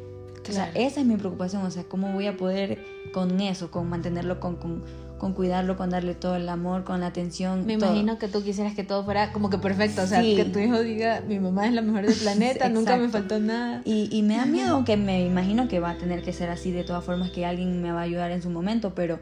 O 0.48 0.52
sea, 0.52 0.70
esa 0.76 1.00
es 1.00 1.06
mi 1.08 1.16
preocupación, 1.16 1.64
o 1.64 1.72
sea, 1.72 1.82
cómo 1.82 2.12
voy 2.12 2.28
a 2.28 2.36
poder 2.36 2.78
con 3.12 3.40
eso, 3.40 3.72
con 3.72 3.88
mantenerlo, 3.88 4.38
con, 4.38 4.54
con, 4.54 4.84
con 5.22 5.34
cuidarlo, 5.34 5.76
con 5.76 5.88
darle 5.88 6.16
todo 6.16 6.34
el 6.34 6.48
amor, 6.48 6.82
con 6.82 6.98
la 6.98 7.06
atención. 7.06 7.64
Me 7.64 7.74
imagino 7.74 8.18
que 8.18 8.26
tú 8.26 8.42
quisieras 8.42 8.74
que 8.74 8.82
todo 8.82 9.04
fuera 9.04 9.30
como 9.30 9.50
que 9.50 9.58
perfecto, 9.58 10.02
o 10.02 10.06
sea, 10.08 10.20
que 10.20 10.44
tu 10.46 10.58
hijo 10.58 10.80
diga, 10.80 11.22
mi 11.28 11.38
mamá 11.38 11.68
es 11.68 11.72
la 11.72 11.80
mejor 11.80 12.04
del 12.04 12.14
planeta, 12.22 12.68
nunca 12.68 12.96
me 12.96 13.08
faltó 13.08 13.38
nada. 13.38 13.82
Y, 13.84 14.08
y 14.10 14.22
me 14.22 14.36
da 14.36 14.46
miedo, 14.46 14.74
aunque 14.74 14.96
me 14.96 15.24
imagino 15.24 15.68
que 15.68 15.78
va 15.78 15.90
a 15.90 15.96
tener 15.96 16.22
que 16.24 16.32
ser 16.32 16.50
así 16.50 16.72
de 16.72 16.82
todas 16.82 17.04
formas, 17.04 17.30
que 17.30 17.46
alguien 17.46 17.80
me 17.80 17.92
va 17.92 18.00
a 18.00 18.02
ayudar 18.02 18.32
en 18.32 18.42
su 18.42 18.50
momento, 18.50 18.96
pero, 18.96 19.20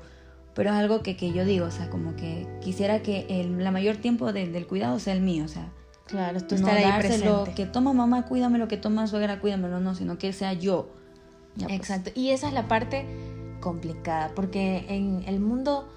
pero 0.55 0.71
es 0.71 0.77
algo 0.77 1.03
que, 1.03 1.19
que 1.19 1.35
yo 1.35 1.45
digo, 1.45 1.67
o 1.67 1.71
sea, 1.71 1.91
como 1.91 2.17
que 2.17 2.47
quisiera 2.63 3.03
que 3.03 3.27
el 3.29 3.63
la 3.63 3.71
mayor 3.71 3.99
tiempo 3.99 4.33
del 4.33 4.67
cuidado 4.67 4.99
sea 5.01 5.13
el 5.13 5.21
mío, 5.21 5.45
o 5.45 5.49
sea. 5.49 5.71
Claro, 6.07 6.41
tú 6.41 6.55
estar 6.55 6.79
ahí 6.79 6.99
presente. 6.99 7.53
que 7.55 7.67
toma 7.67 7.93
mamá, 7.93 8.25
cuídamelo, 8.25 8.69
que 8.69 8.79
toma 8.79 9.07
suegra, 9.07 9.39
cuídamelo, 9.39 9.81
no, 9.81 9.95
sino 9.95 10.17
que 10.17 10.33
sea 10.33 10.55
yo 10.55 10.89
pues. 11.59 11.73
Exacto. 11.73 12.11
Y 12.15 12.31
esa 12.31 12.49
es 12.49 12.55
la 12.55 12.69
parte 12.69 13.07
complicada, 13.61 14.33
porque 14.35 14.85
en 14.89 15.23
el 15.27 15.41
mundo 15.41 15.89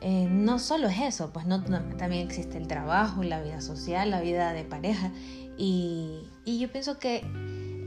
eh, 0.00 0.28
no 0.30 0.58
solo 0.58 0.88
es 0.88 1.00
eso, 1.00 1.32
pues 1.32 1.46
no, 1.46 1.62
también 1.62 2.26
existe 2.26 2.58
el 2.58 2.66
trabajo, 2.66 3.22
la 3.22 3.40
vida 3.42 3.60
social, 3.60 4.10
la 4.10 4.20
vida 4.20 4.52
de 4.52 4.64
pareja. 4.64 5.12
Y, 5.56 6.28
y 6.44 6.58
yo 6.58 6.70
pienso 6.70 6.98
que 6.98 7.24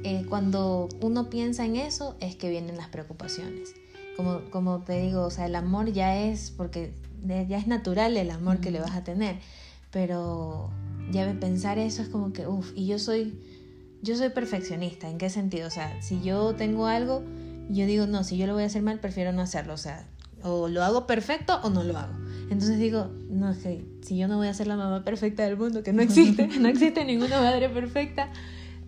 eh, 0.04 0.25
cuando 0.30 0.88
uno 1.01 1.30
piensa 1.30 1.65
en 1.65 1.75
eso 1.75 2.15
es 2.20 2.36
que 2.36 2.50
vienen 2.50 2.77
las 2.77 2.88
preocupaciones. 2.89 3.74
Como, 4.15 4.42
como 4.50 4.80
te 4.84 5.01
digo, 5.01 5.24
o 5.24 5.30
sea, 5.30 5.46
el 5.46 5.56
amor 5.56 5.92
ya 5.92 6.18
es, 6.18 6.51
porque 6.51 6.94
ya 7.25 7.58
es 7.58 7.68
natural 7.68 8.15
el 8.15 8.32
amor 8.32 8.62
que 8.62 8.72
le 8.72 8.80
vas 8.80 8.96
a 8.96 9.04
tener, 9.04 9.38
pero 9.92 10.70
ya 11.12 11.34
pensar 11.39 11.80
eso 11.80 12.01
es 12.01 12.08
como 12.08 12.32
que, 12.32 12.48
uff, 12.48 12.72
y 12.75 12.88
yo 12.88 12.98
soy 12.98 13.38
yo 14.06 14.15
soy 14.15 14.30
perfeccionista. 14.30 15.10
¿En 15.10 15.18
qué 15.18 15.30
sentido? 15.30 15.68
O 15.68 15.72
sea, 15.72 16.01
si 16.01 16.22
yo 16.22 16.56
tengo 16.56 16.86
algo, 16.86 17.24
yo 17.70 17.86
digo, 17.86 18.08
no, 18.08 18.24
si 18.24 18.38
yo 18.38 18.48
lo 18.48 18.54
voy 18.54 18.64
a 18.64 18.68
hacer 18.68 18.82
mal, 18.82 19.00
prefiero 19.00 19.32
no 19.32 19.42
hacerlo. 19.42 19.74
O 19.74 19.78
sea, 19.78 20.08
o 20.44 20.68
lo 20.68 20.84
hago 20.84 21.08
perfecto 21.08 21.60
o 21.64 21.70
no 21.70 21.84
lo 21.84 21.98
hago. 21.98 22.14
Entonces 22.50 22.78
digo, 22.80 23.12
no, 23.30 23.52
es 23.52 23.58
que 23.58 23.84
si 24.02 24.18
yo 24.18 24.28
no 24.28 24.38
voy 24.38 24.48
a 24.48 24.54
ser 24.54 24.68
la 24.68 24.76
mamá 24.76 25.04
perfecta 25.04 25.44
del 25.44 25.58
mundo, 25.58 25.82
que 25.82 25.94
no 25.94 26.02
existe, 26.02 26.48
no 26.60 26.68
existe 26.68 27.04
ninguna 27.04 27.42
madre 27.42 27.70
perfecta, 27.70 28.30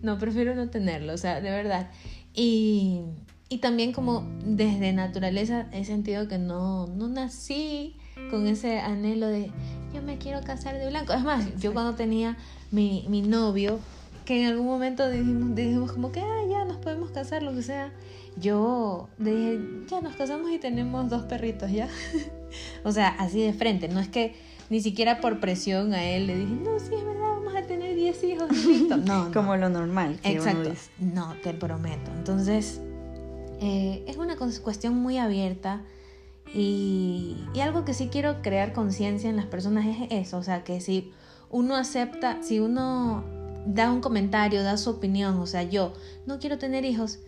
no, 0.00 0.18
prefiero 0.18 0.54
no 0.54 0.68
tenerlo, 0.68 1.12
o 1.12 1.18
sea, 1.18 1.40
de 1.40 1.50
verdad. 1.50 1.90
Y, 2.34 3.00
y 3.48 3.58
también 3.58 3.92
como 3.92 4.28
desde 4.44 4.92
naturaleza 4.92 5.66
he 5.72 5.84
sentido 5.84 6.28
que 6.28 6.38
no, 6.38 6.86
no 6.86 7.08
nací 7.08 7.96
con 8.30 8.46
ese 8.46 8.78
anhelo 8.80 9.26
de 9.26 9.50
yo 9.92 10.02
me 10.02 10.18
quiero 10.18 10.42
casar 10.42 10.78
de 10.78 10.88
blanco. 10.88 11.12
Es 11.12 11.22
más, 11.22 11.44
yo 11.60 11.72
cuando 11.72 11.94
tenía 11.94 12.36
mi, 12.70 13.06
mi 13.08 13.22
novio, 13.22 13.80
que 14.28 14.42
en 14.42 14.46
algún 14.46 14.66
momento 14.66 15.08
dijimos, 15.08 15.54
dijimos 15.54 15.92
como 15.92 16.12
que, 16.12 16.20
ah, 16.20 16.42
ya 16.50 16.66
nos 16.66 16.76
podemos 16.76 17.10
casar, 17.12 17.42
lo 17.42 17.54
que 17.54 17.62
sea. 17.62 17.94
Yo 18.36 19.08
dije, 19.16 19.58
ya 19.86 20.02
nos 20.02 20.16
casamos 20.16 20.50
y 20.50 20.58
tenemos 20.58 21.08
dos 21.08 21.22
perritos, 21.22 21.70
¿ya? 21.72 21.88
o 22.84 22.92
sea, 22.92 23.08
así 23.08 23.40
de 23.40 23.54
frente, 23.54 23.88
no 23.88 24.00
es 24.00 24.08
que 24.08 24.34
ni 24.68 24.82
siquiera 24.82 25.22
por 25.22 25.40
presión 25.40 25.94
a 25.94 26.04
él 26.04 26.26
le 26.26 26.36
dije, 26.36 26.52
no, 26.62 26.78
sí, 26.78 26.94
es 26.94 27.04
verdad, 27.06 27.36
vamos 27.36 27.56
a 27.56 27.62
tener 27.62 27.96
diez 27.96 28.22
hijos. 28.22 28.50
No, 29.06 29.32
Como 29.32 29.56
lo 29.56 29.70
normal. 29.70 30.20
Exacto. 30.22 30.74
No, 30.98 31.34
te 31.42 31.54
prometo. 31.54 32.10
Entonces, 32.14 32.82
eh, 33.62 34.04
es 34.06 34.18
una 34.18 34.36
cuestión 34.36 34.94
muy 34.94 35.16
abierta. 35.16 35.80
Y, 36.52 37.38
y, 37.54 37.60
algo 37.60 37.86
que 37.86 37.94
sí 37.94 38.08
quiero 38.12 38.42
crear 38.42 38.74
conciencia 38.74 39.30
en 39.30 39.36
las 39.36 39.46
personas 39.46 39.86
es 39.86 40.08
eso, 40.10 40.36
o 40.36 40.42
sea, 40.42 40.64
que 40.64 40.82
si 40.82 41.12
uno 41.50 41.76
acepta, 41.76 42.42
si 42.42 42.58
uno 42.58 43.37
da 43.68 43.92
un 43.92 44.00
comentario, 44.00 44.62
da 44.62 44.78
su 44.78 44.88
opinión, 44.90 45.38
o 45.38 45.46
sea, 45.46 45.62
yo 45.62 45.92
no 46.26 46.38
quiero 46.38 46.58
tener 46.58 46.84
hijos. 46.86 47.18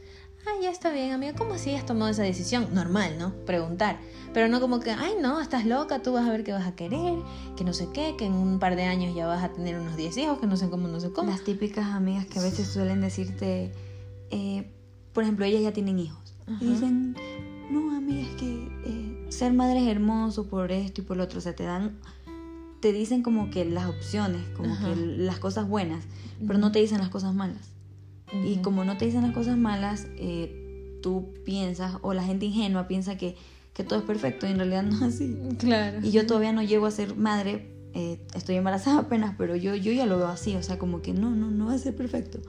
Ah, 0.47 0.59
ya 0.63 0.71
está 0.71 0.91
bien, 0.91 1.13
amiga, 1.13 1.35
¿cómo 1.35 1.53
así 1.53 1.75
has 1.75 1.85
tomado 1.85 2.11
esa 2.11 2.23
decisión? 2.23 2.69
Normal, 2.73 3.19
¿no? 3.19 3.35
Preguntar. 3.45 3.99
Pero 4.33 4.49
no 4.49 4.59
como 4.59 4.81
que, 4.81 4.91
ay, 4.91 5.13
no, 5.21 5.39
estás 5.39 5.67
loca, 5.67 6.01
tú 6.01 6.13
vas 6.13 6.27
a 6.27 6.31
ver 6.31 6.43
qué 6.43 6.53
vas 6.53 6.67
a 6.67 6.75
querer, 6.75 7.19
que 7.57 7.65
no 7.65 7.75
sé 7.75 7.89
qué, 7.93 8.15
que 8.17 8.25
en 8.25 8.33
un 8.33 8.59
par 8.59 8.75
de 8.75 8.85
años 8.85 9.15
ya 9.15 9.27
vas 9.27 9.45
a 9.45 9.51
tener 9.51 9.79
unos 9.79 9.97
10 9.97 10.17
hijos, 10.17 10.39
que 10.39 10.47
no 10.47 10.57
sé 10.57 10.71
cómo, 10.71 10.89
no 10.89 10.99
sé 10.99 11.13
cómo. 11.13 11.31
Las 11.31 11.45
típicas 11.45 11.87
amigas 11.89 12.25
que 12.25 12.39
a 12.39 12.43
veces 12.43 12.69
suelen 12.69 13.03
decirte, 13.03 13.71
eh, 14.31 14.71
por 15.13 15.25
ejemplo, 15.25 15.45
ellas 15.45 15.63
ya 15.63 15.73
tienen 15.73 15.99
hijos. 15.99 16.35
Y 16.59 16.65
dicen, 16.65 17.17
no, 17.71 17.95
amiga, 17.95 18.27
es 18.27 18.35
que 18.37 18.69
eh, 18.87 19.27
ser 19.29 19.53
madre 19.53 19.83
es 19.83 19.89
hermoso 19.89 20.49
por 20.49 20.73
esto 20.73 21.03
y 21.03 21.05
por 21.05 21.19
lo 21.19 21.25
otro. 21.25 21.39
O 21.39 21.43
sea, 21.43 21.55
te 21.55 21.65
dan 21.65 21.99
te 22.81 22.93
dicen 22.93 23.23
como 23.23 23.51
que 23.51 23.65
las 23.65 23.87
opciones, 23.87 24.43
como 24.57 24.77
que 24.79 24.97
las 24.97 25.39
cosas 25.39 25.69
buenas, 25.69 26.05
pero 26.47 26.59
no 26.59 26.73
te 26.73 26.81
dicen 26.81 26.99
las 26.99 27.11
cosas 27.11 27.35
malas. 27.35 27.71
Y 28.45 28.59
como 28.59 28.85
no 28.85 28.97
te 28.97 29.05
dicen 29.05 29.23
las 29.23 29.33
cosas 29.33 29.59
malas, 29.59 30.07
eh, 30.17 30.99
tú 31.03 31.35
piensas, 31.45 31.97
o 32.03 32.15
la 32.15 32.23
gente 32.23 32.47
ingenua 32.47 32.87
piensa 32.89 33.17
que, 33.17 33.37
que, 33.75 33.85
todo 33.85 33.99
es 33.99 34.05
perfecto 34.05 34.47
y 34.47 34.51
en 34.51 34.59
realidad 34.59 34.83
no 34.83 34.95
es 34.95 35.03
así. 35.03 35.37
Claro. 35.59 35.99
Y 36.03 36.11
yo 36.11 36.27
todavía 36.27 36.53
no 36.53 36.63
llego 36.63 36.87
a 36.87 36.91
ser 36.91 37.17
madre, 37.17 37.75
eh, 37.93 38.21
estoy 38.35 38.57
embarazada 38.57 39.01
apenas, 39.01 39.35
pero 39.37 39.57
yo, 39.57 39.75
yo 39.75 39.93
ya 39.93 40.07
lo 40.07 40.17
veo 40.17 40.29
así, 40.29 40.55
o 40.55 40.63
sea, 40.63 40.79
como 40.79 41.03
que 41.03 41.13
no, 41.13 41.31
no, 41.31 41.51
no 41.51 41.67
va 41.67 41.75
a 41.75 41.79
ser 41.79 41.97
perfecto. 41.97 42.41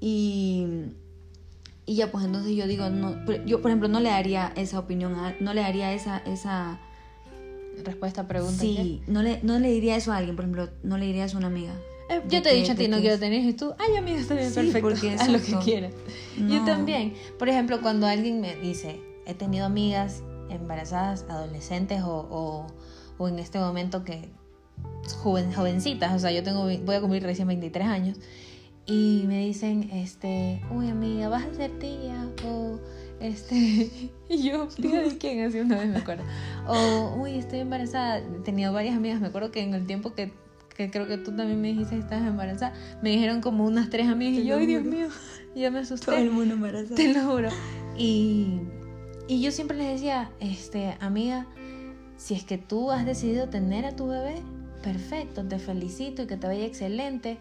Y, 0.00 0.66
y 1.84 1.96
ya, 1.96 2.10
pues 2.10 2.24
entonces 2.24 2.54
yo 2.54 2.66
digo, 2.66 2.88
no, 2.90 3.24
yo 3.44 3.60
por 3.60 3.70
ejemplo 3.70 3.88
no 3.88 4.00
le 4.00 4.10
daría 4.10 4.52
esa 4.56 4.78
opinión, 4.78 5.14
no 5.40 5.54
le 5.54 5.60
daría 5.60 5.92
esa, 5.92 6.18
esa 6.18 6.80
respuesta 7.84 8.22
a 8.22 8.28
preguntas. 8.28 8.60
Sí, 8.60 9.02
no 9.06 9.22
le, 9.22 9.40
no 9.42 9.58
le 9.58 9.70
diría 9.70 9.96
eso 9.96 10.12
a 10.12 10.18
alguien, 10.18 10.36
por 10.36 10.44
ejemplo, 10.44 10.68
no 10.82 10.98
le 10.98 11.06
diría 11.06 11.24
eso 11.24 11.36
a 11.36 11.38
una 11.38 11.48
amiga. 11.48 11.74
Eh, 12.10 12.22
yo 12.28 12.42
te 12.42 12.50
he 12.50 12.54
dicho 12.54 12.72
a 12.72 12.74
ti, 12.74 12.88
no 12.88 13.00
quiero 13.00 13.18
tener, 13.18 13.44
y 13.44 13.52
tú, 13.52 13.74
ay, 13.78 13.96
amiga, 13.96 14.20
está 14.20 14.34
bien, 14.34 14.52
perfecto, 14.52 14.88
haz 15.18 15.28
lo 15.28 15.40
que 15.40 15.64
quieras. 15.64 15.92
Yo 16.36 16.64
también. 16.64 17.14
Por 17.38 17.48
ejemplo, 17.48 17.80
cuando 17.80 18.06
alguien 18.06 18.40
me 18.40 18.56
dice, 18.56 19.00
he 19.26 19.34
tenido 19.34 19.66
amigas 19.66 20.22
embarazadas, 20.50 21.24
adolescentes 21.28 22.02
o, 22.02 22.66
o, 23.18 23.28
en 23.28 23.38
este 23.38 23.58
momento 23.58 24.04
que 24.04 24.28
joven, 25.22 25.52
jovencitas, 25.52 26.12
o 26.12 26.18
sea, 26.18 26.32
yo 26.32 26.42
tengo, 26.42 26.64
voy 26.64 26.94
a 26.94 27.00
cumplir 27.00 27.22
recién 27.22 27.48
23 27.48 27.86
años, 27.86 28.18
y 28.84 29.24
me 29.28 29.38
dicen, 29.38 29.88
este, 29.92 30.60
uy, 30.74 30.88
amiga, 30.88 31.28
vas 31.28 31.44
a 31.44 31.54
ser 31.54 31.70
tía, 31.78 32.28
o 32.44 32.80
este, 33.22 34.10
y 34.28 34.42
yo, 34.42 34.68
tía 34.68 35.02
de 35.02 35.18
quién, 35.18 35.46
así 35.46 35.60
una 35.60 35.78
vez 35.78 35.88
me 35.88 35.98
acuerdo. 35.98 36.24
O, 36.66 37.16
uy, 37.20 37.36
estoy 37.36 37.60
embarazada. 37.60 38.18
He 38.18 38.40
tenido 38.44 38.72
varias 38.72 38.96
amigas, 38.96 39.20
me 39.20 39.28
acuerdo 39.28 39.50
que 39.50 39.60
en 39.60 39.74
el 39.74 39.86
tiempo 39.86 40.14
que, 40.14 40.32
que 40.76 40.90
creo 40.90 41.06
que 41.06 41.18
tú 41.18 41.34
también 41.36 41.60
me 41.60 41.68
dijiste 41.68 41.94
que 41.94 42.00
estabas 42.00 42.26
embarazada, 42.26 42.74
me 43.02 43.10
dijeron 43.10 43.40
como 43.40 43.64
unas 43.64 43.90
tres 43.90 44.08
amigas 44.08 44.42
y 44.42 44.46
yo, 44.46 44.56
ay, 44.56 44.66
Dios 44.66 44.84
mío, 44.84 45.08
ya 45.54 45.70
me 45.70 45.80
asusté. 45.80 46.06
Todo 46.06 46.16
el 46.16 46.30
mundo 46.30 46.54
embarazado. 46.54 46.96
Te 46.96 47.12
lo 47.12 47.20
juro. 47.30 47.48
Y, 47.96 48.60
y 49.28 49.40
yo 49.40 49.50
siempre 49.50 49.76
les 49.76 49.92
decía, 49.92 50.30
este, 50.40 50.96
amiga, 51.00 51.46
si 52.16 52.34
es 52.34 52.44
que 52.44 52.58
tú 52.58 52.90
has 52.90 53.04
decidido 53.04 53.48
tener 53.48 53.84
a 53.84 53.96
tu 53.96 54.08
bebé, 54.08 54.42
perfecto, 54.82 55.44
te 55.44 55.58
felicito 55.58 56.22
y 56.22 56.26
que 56.26 56.36
te 56.36 56.46
vaya 56.46 56.64
excelente. 56.64 57.38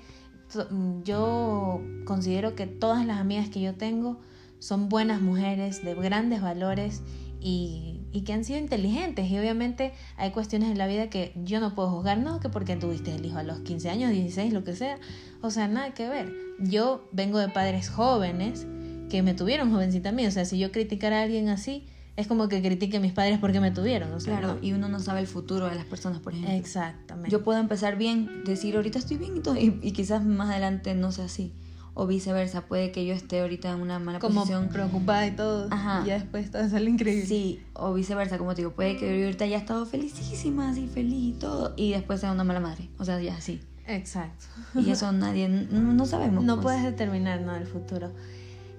Yo 1.04 1.82
considero 2.06 2.56
que 2.56 2.68
todas 2.68 3.06
las 3.06 3.20
amigas 3.20 3.50
que 3.50 3.62
yo 3.62 3.76
tengo, 3.76 4.20
son 4.62 4.88
buenas 4.88 5.22
mujeres 5.22 5.84
de 5.84 5.94
grandes 5.96 6.41
valores 6.41 7.01
y 7.41 8.01
y 8.12 8.22
que 8.22 8.34
han 8.34 8.44
sido 8.44 8.60
inteligentes. 8.60 9.30
Y 9.30 9.39
obviamente 9.39 9.94
hay 10.18 10.32
cuestiones 10.32 10.70
en 10.70 10.77
la 10.77 10.88
vida 10.88 11.10
que 11.10 11.34
yo 11.44 11.60
no 11.60 11.75
puedo 11.75 11.89
juzgar, 11.89 12.18
no, 12.18 12.39
que 12.39 12.50
porque 12.50 12.75
tuviste 12.75 13.15
el 13.15 13.25
hijo 13.25 13.38
a 13.38 13.44
los 13.44 13.60
15 13.60 13.89
años, 13.89 14.12
16, 14.12 14.53
lo 14.53 14.63
que 14.63 14.75
sea. 14.75 14.98
O 15.41 15.50
sea, 15.51 15.68
nada 15.68 15.94
que 15.94 16.08
ver. 16.08 16.34
Yo 16.60 17.08
vengo 17.12 17.39
de 17.39 17.50
padres 17.50 17.89
jóvenes 17.89 18.68
que 19.10 19.24
me 19.24 19.34
tuvieron 19.34 19.72
jovencita 19.72 20.10
a 20.10 20.12
mí. 20.12 20.25
O 20.25 20.32
sea, 20.32 20.46
si 20.46 20.60
yo 20.60 20.72
criticara 20.72 21.20
a 21.20 21.24
alguien 21.24 21.50
así, 21.50 21.86
es 22.18 22.27
como 22.27 22.48
que 22.50 22.62
critique 22.62 22.98
a 22.98 23.00
mis 23.00 23.13
padres 23.13 23.39
porque 23.39 23.60
me 23.60 23.72
tuvieron. 23.72 24.12
O 24.13 24.20
sea, 24.20 24.39
claro, 24.39 24.60
y 24.62 24.74
uno 24.74 24.89
no 24.89 25.00
sabe 25.00 25.22
el 25.22 25.27
futuro 25.27 25.68
de 25.68 25.75
las 25.75 25.86
personas, 25.86 26.20
por 26.20 26.34
ejemplo. 26.34 26.53
Exactamente. 26.53 27.32
Yo 27.32 27.44
puedo 27.44 27.60
empezar 27.60 27.98
bien, 27.98 28.44
decir 28.46 28.75
ahorita 28.75 29.00
estoy 29.00 29.18
bien 29.18 29.38
y 29.38 29.39
todo, 29.39 29.58
y, 29.58 29.80
y 29.82 29.91
quizás 29.94 30.24
más 30.24 30.50
adelante 30.50 30.94
no 30.94 31.12
sea 31.12 31.25
así 31.25 31.53
o 31.93 32.07
viceversa, 32.07 32.62
puede 32.62 32.91
que 32.91 33.05
yo 33.05 33.13
esté 33.13 33.41
ahorita 33.41 33.71
en 33.71 33.81
una 33.81 34.00
mala 34.00 34.19
como 34.19 34.41
posición. 34.41 34.69
preocupada 34.69 35.27
y 35.27 35.31
todo. 35.31 35.67
Ajá. 35.71 36.01
Y 36.03 36.07
ya 36.07 36.13
después 36.15 36.50
todo 36.50 36.67
sale 36.69 36.89
increíble. 36.89 37.25
Sí, 37.25 37.62
o 37.74 37.93
viceversa, 37.93 38.38
como 38.38 38.55
te 38.55 38.62
digo, 38.62 38.71
puede 38.71 38.98
que 38.98 39.19
yo 39.19 39.25
ahorita 39.25 39.45
haya 39.45 39.57
estado 39.57 39.86
felicísima, 39.86 40.69
así 40.69 40.88
feliz 40.88 41.36
y 41.36 41.39
todo, 41.39 41.74
y 41.75 41.91
después 41.91 42.21
sea 42.21 42.31
una 42.31 42.43
mala 42.43 42.60
madre. 42.60 42.89
O 42.98 43.05
sea, 43.05 43.19
ya 43.19 43.36
así. 43.36 43.62
Exacto. 43.88 44.45
Y 44.75 44.89
eso 44.91 45.12
nadie, 45.12 45.50
no, 45.50 46.05
sabemos. 46.05 46.43
No 46.43 46.55
pues. 46.55 46.63
puedes 46.63 46.83
determinar, 46.83 47.41
¿no? 47.41 47.55
El 47.55 47.67
futuro. 47.67 48.12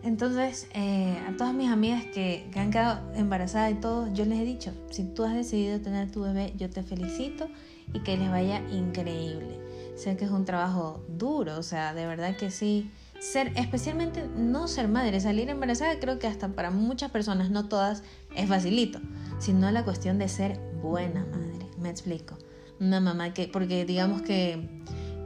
Entonces, 0.03 0.67
eh, 0.75 1.17
a 1.29 1.37
todas 1.37 1.55
mis 1.55 1.71
amigas 1.71 2.05
que, 2.13 2.49
que 2.53 2.59
han 2.59 2.71
quedado 2.71 3.13
embarazadas 3.15 3.71
y 3.71 3.75
todo, 3.75 4.13
yo 4.13 4.25
les 4.25 4.41
he 4.41 4.45
dicho, 4.45 4.73
si 4.91 5.05
tú 5.05 5.23
has 5.25 5.35
decidido 5.35 5.81
tener 5.81 6.11
tu 6.11 6.23
bebé, 6.23 6.55
yo 6.57 6.69
te 6.71 6.83
felicito 6.83 7.47
y 7.93 8.01
que 8.01 8.17
les 8.17 8.31
vaya 8.31 8.69
increíble. 8.71 9.61
Sé 9.95 10.17
que 10.17 10.25
es 10.25 10.31
un 10.31 10.45
trabajo 10.45 11.05
duro, 11.09 11.57
o 11.59 11.63
sea, 11.63 11.95
de 11.95 12.07
verdad 12.07 12.37
que 12.37 12.51
sí 12.51 12.91
ser, 13.23 13.53
especialmente 13.55 14.29
no 14.37 14.67
ser 14.67 14.89
madre, 14.89 15.21
salir 15.21 15.49
embarazada 15.49 16.01
creo 16.01 16.19
que 16.19 16.27
hasta 16.27 16.49
para 16.49 16.73
muchas 16.73 17.13
personas, 17.13 17.51
no 17.51 17.69
todas, 17.69 18.03
es 18.35 18.49
facilito, 18.49 19.01
sino 19.39 19.71
la 19.71 19.85
cuestión 19.85 20.19
de 20.19 20.29
ser 20.29 20.59
buena 20.83 21.25
madre, 21.27 21.69
me 21.79 21.89
explico. 21.89 22.37
Una 22.81 22.99
mamá 22.99 23.33
que, 23.33 23.47
porque 23.47 23.85
digamos 23.85 24.23
que 24.23 24.83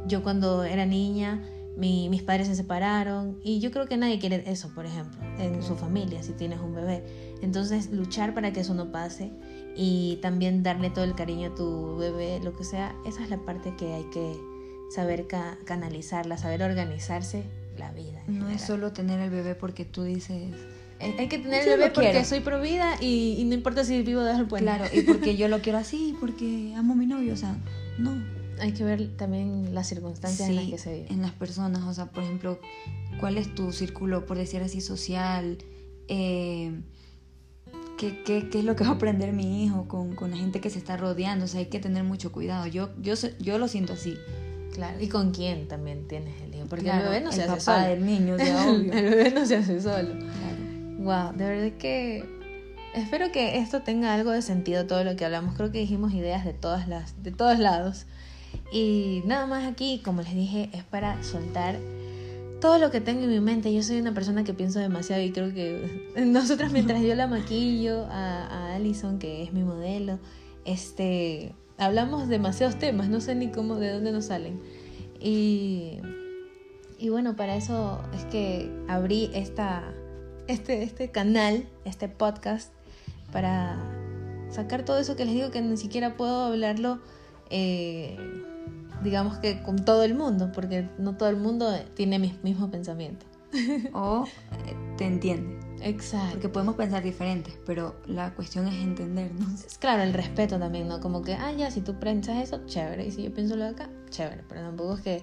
yo 0.07 0.23
cuando 0.23 0.65
era 0.65 0.85
niña, 0.85 1.43
mis 1.79 2.23
padres 2.23 2.49
se 2.49 2.55
separaron 2.55 3.41
y 3.43 3.61
yo 3.61 3.71
creo 3.71 3.87
que 3.87 3.97
nadie 3.97 4.19
quiere 4.19 4.45
eso, 4.47 4.75
por 4.75 4.85
ejemplo, 4.85 5.19
en 5.39 5.63
su 5.63 5.75
familia, 5.75 6.23
si 6.23 6.33
tienes 6.33 6.61
un 6.61 6.75
bebé. 6.75 7.03
Entonces, 7.41 7.91
luchar 7.91 8.35
para 8.35 8.53
que 8.53 8.61
eso 8.61 8.75
no 8.75 8.93
pase 8.93 9.33
y 9.75 10.19
también 10.21 10.63
darle 10.63 10.91
todo 10.91 11.05
el 11.05 11.15
cariño 11.15 11.53
a 11.53 11.55
tu 11.55 11.97
bebé, 11.97 12.41
lo 12.45 12.55
que 12.55 12.65
sea, 12.65 12.95
esa 13.07 13.23
es 13.23 13.31
la 13.31 13.39
parte 13.39 13.75
que 13.75 13.95
hay 13.95 14.05
que 14.11 14.39
saber 14.91 15.27
canalizarla, 15.65 16.37
saber 16.37 16.63
organizarse 16.63 17.45
la 17.79 17.93
vida. 17.93 18.23
No 18.27 18.49
es 18.51 18.63
solo 18.63 18.93
tener 18.93 19.21
el 19.21 19.31
bebé 19.31 19.55
porque 19.55 19.85
tú 19.85 20.03
dices... 20.03 20.53
Hay 20.99 21.29
que 21.29 21.39
tener 21.39 21.63
el 21.63 21.79
bebé 21.79 21.91
porque 21.91 22.25
soy 22.25 22.41
pro 22.41 22.61
vida 22.61 22.97
y, 23.01 23.45
no 23.47 23.55
importa 23.55 23.85
si 23.85 24.03
vivo 24.03 24.23
de 24.23 24.33
el 24.33 24.47
puente. 24.47 24.65
Claro, 24.65 24.85
y 24.93 25.03
porque 25.03 25.37
yo 25.37 25.49
lo 25.49 25.61
quiero 25.61 25.79
así, 25.79 26.17
porque 26.19 26.75
amo 26.77 26.95
a 26.95 26.97
mi 26.97 27.07
novio, 27.07 27.35
o 27.35 27.37
sea, 27.37 27.57
no. 27.99 28.23
Hay 28.59 28.73
que 28.73 28.85
ver 28.85 29.17
también 29.17 29.75
las 29.75 29.87
circunstancias 29.87 30.49
en 30.49 30.57
las 30.57 30.65
que 30.65 30.79
se 30.79 30.95
vive. 30.95 31.07
En 31.13 31.21
las 31.21 31.33
personas, 31.33 31.83
o 31.83 31.93
sea, 31.93 32.07
por 32.07 32.23
ejemplo, 32.23 32.59
¿cuál 33.21 33.37
es 33.37 33.55
tu 33.55 33.71
círculo, 33.73 34.25
por 34.25 34.39
decir 34.39 34.63
así, 34.63 34.81
social? 34.81 35.59
Eh, 36.09 36.81
¿qué, 37.99 38.23
qué, 38.25 38.49
qué, 38.49 38.61
es 38.61 38.65
lo 38.65 38.75
que 38.77 38.85
va 38.85 38.91
a 38.91 38.95
aprender 38.95 39.35
mi 39.35 39.65
hijo 39.65 39.89
con, 39.89 40.15
con, 40.15 40.31
la 40.31 40.39
gente 40.39 40.63
que 40.63 40.71
se 40.71 40.79
está 40.79 40.97
rodeando? 40.97 41.45
O 41.45 41.49
sea, 41.49 41.61
hay 41.61 41.67
que 41.67 41.81
tener 41.81 42.05
mucho 42.05 42.33
cuidado. 42.33 42.67
Yo, 42.67 42.91
yo, 43.03 43.15
yo 43.41 43.59
lo 43.59 43.69
siento 43.69 43.93
así. 43.93 44.17
Claro, 44.77 45.01
y 45.01 45.09
con 45.09 45.33
quién 45.33 45.69
también 45.69 46.07
tienes 46.07 46.35
el 46.43 46.55
hijo, 46.55 46.67
porque 46.69 46.91
el 46.91 46.99
bebé 47.03 47.23
no 47.23 47.33
se 47.33 47.45
hace 47.45 47.61
solo. 47.61 47.87
del 47.87 48.05
niño, 48.05 48.35
obvio. 48.35 48.93
el 48.93 49.05
bebé 49.05 49.31
no 49.31 49.47
se 49.47 49.57
hace 49.57 49.81
solo. 49.81 50.15
Wow, 50.99 51.33
de 51.35 51.45
verdad 51.45 51.79
que 51.79 52.25
espero 52.95 53.33
que 53.33 53.59
esto 53.59 53.81
tenga 53.81 54.13
algo 54.13 54.33
de 54.33 54.43
sentido 54.43 54.87
todo 54.87 55.03
lo 55.03 55.17
que 55.17 55.25
hablamos. 55.25 55.55
Creo 55.55 55.73
que 55.73 55.79
dijimos 55.79 56.13
ideas 56.13 56.45
de 56.45 56.53
todas 56.53 56.89
las 56.89 57.23
de 57.23 57.33
todos 57.33 57.59
lados. 57.59 58.05
Y 58.71 59.23
nada 59.25 59.47
más 59.47 59.67
aquí, 59.67 60.03
como 60.05 60.21
les 60.21 60.35
dije, 60.35 60.69
es 60.75 60.85
para 60.85 61.23
soltar 61.23 61.79
todo 62.61 62.79
lo 62.79 62.91
que 62.91 63.01
tengo 63.01 63.23
en 63.23 63.31
mi 63.31 63.41
mente. 63.41 63.73
Yo 63.73 63.83
soy 63.83 63.99
una 63.99 64.13
persona 64.13 64.45
que 64.45 64.53
pienso 64.53 64.79
demasiado 64.79 65.23
y 65.23 65.33
creo 65.33 65.55
que 65.55 66.13
nosotras 66.27 66.71
mientras 66.71 67.01
yo 67.01 67.15
la 67.15 67.27
maquillo 67.27 68.05
a, 68.11 68.47
a 68.47 68.75
Allison, 68.75 69.19
que 69.19 69.43
es 69.43 69.55
mi 69.55 69.63
modelo, 69.63 70.19
este 70.67 71.55
hablamos 71.79 72.29
demasiados 72.29 72.79
temas, 72.79 73.09
no 73.09 73.21
sé 73.21 73.35
ni 73.35 73.51
cómo, 73.51 73.77
de 73.77 73.93
dónde 73.93 74.13
nos 74.13 74.27
salen. 74.27 74.61
Y, 75.21 75.99
y 76.99 77.09
bueno, 77.09 77.37
para 77.37 77.57
eso 77.57 78.01
es 78.15 78.25
que 78.27 78.71
abrí 78.89 79.31
esta, 79.35 79.95
este, 80.47 80.83
este 80.83 81.11
canal, 81.11 81.67
este 81.85 82.09
podcast, 82.09 82.73
para 83.33 83.79
sacar 84.51 84.85
todo 84.85 84.99
eso 84.99 85.17
que 85.17 85.25
les 85.25 85.35
digo 85.35 85.51
que 85.51 85.61
ni 85.61 85.77
siquiera 85.77 86.17
puedo 86.17 86.45
hablarlo, 86.45 87.01
eh, 87.51 88.17
digamos 89.03 89.39
que 89.39 89.63
con 89.63 89.85
todo 89.85 90.05
el 90.05 90.15
mundo, 90.15 90.53
porque 90.53 90.89
no 90.99 91.17
todo 91.17 91.29
el 91.29 91.37
mundo 91.37 91.71
tiene 91.95 92.19
mis 92.19 92.43
mismos 92.43 92.71
pensamientos. 92.71 93.29
o 93.93 94.25
te 94.97 95.05
entiende. 95.05 95.66
Exacto. 95.83 96.33
Porque 96.33 96.49
podemos 96.49 96.75
pensar 96.77 97.03
diferentes, 97.03 97.55
pero 97.65 97.97
la 98.07 98.35
cuestión 98.35 98.67
es 98.67 98.75
entendernos. 98.75 99.65
Es 99.65 99.79
claro, 99.79 100.03
el 100.03 100.13
respeto 100.13 100.59
también, 100.59 100.89
¿no? 100.89 101.01
Como 101.01 101.23
que, 101.23 101.35
ah, 101.35 101.53
ya, 101.53 101.71
si 101.71 101.81
tú 101.81 101.99
piensas 101.99 102.43
eso, 102.43 102.65
chévere. 102.67 103.07
Y 103.07 103.11
si 103.11 103.23
yo 103.23 103.33
pienso 103.33 103.57
lo 103.57 103.65
de 103.65 103.71
acá, 103.71 103.91
chévere. 104.11 104.43
Pero 104.49 104.63
tampoco 104.63 104.95
es 104.95 105.01
que. 105.01 105.23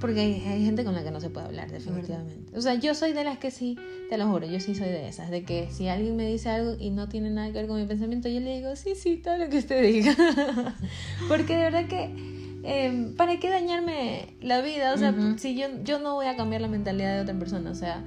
Porque 0.00 0.20
hay, 0.20 0.64
gente 0.64 0.84
con 0.84 0.94
la 0.94 1.02
que 1.02 1.10
no 1.10 1.18
se 1.18 1.30
puede 1.30 1.46
hablar, 1.46 1.70
definitivamente. 1.70 2.54
O 2.56 2.60
sea, 2.60 2.74
yo 2.74 2.94
soy 2.94 3.14
de 3.14 3.24
las 3.24 3.38
que 3.38 3.50
sí, 3.50 3.78
te 4.10 4.18
lo 4.18 4.28
juro, 4.28 4.46
yo 4.46 4.60
sí 4.60 4.74
soy 4.74 4.88
de 4.88 5.08
esas. 5.08 5.30
De 5.30 5.44
que 5.44 5.70
si 5.70 5.88
alguien 5.88 6.14
me 6.14 6.26
dice 6.26 6.50
algo 6.50 6.76
y 6.78 6.90
no 6.90 7.08
tiene 7.08 7.30
nada 7.30 7.48
que 7.48 7.54
ver 7.54 7.68
con 7.68 7.80
mi 7.80 7.86
pensamiento, 7.86 8.28
yo 8.28 8.40
le 8.40 8.56
digo, 8.56 8.76
sí, 8.76 8.94
sí, 8.94 9.16
todo 9.16 9.38
lo 9.38 9.48
que 9.48 9.56
usted 9.56 9.82
diga. 9.82 10.14
Porque 11.28 11.56
de 11.56 11.62
verdad 11.62 11.86
que. 11.86 12.38
Em, 12.64 13.14
¿Para 13.14 13.38
qué 13.38 13.48
dañarme 13.48 14.34
la 14.42 14.60
vida? 14.60 14.92
O 14.92 14.98
sea, 14.98 15.14
si 15.38 15.56
yo, 15.56 15.68
yo 15.84 16.00
no 16.00 16.14
voy 16.14 16.26
a 16.26 16.36
cambiar 16.36 16.60
la 16.60 16.68
mentalidad 16.68 17.14
de 17.14 17.22
otra 17.22 17.38
persona, 17.38 17.70
o 17.70 17.74
sea, 17.74 18.04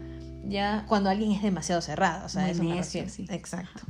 ya 0.47 0.85
cuando 0.87 1.09
alguien 1.09 1.31
es 1.31 1.41
demasiado 1.41 1.81
cerrado, 1.81 2.25
o 2.25 2.29
sea, 2.29 2.49
eso 2.49 2.63
me 2.63 2.75
refiero. 2.75 3.07
Exacto. 3.29 3.83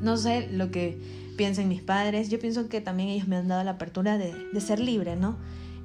No 0.00 0.16
sé 0.16 0.48
lo 0.50 0.70
que 0.70 0.98
piensan 1.36 1.68
mis 1.68 1.82
padres, 1.82 2.28
yo 2.28 2.38
pienso 2.38 2.68
que 2.68 2.80
también 2.80 3.08
ellos 3.10 3.28
me 3.28 3.36
han 3.36 3.48
dado 3.48 3.62
la 3.64 3.72
apertura 3.72 4.18
de, 4.18 4.34
ser 4.60 4.80
libre, 4.80 5.16
¿no? 5.16 5.36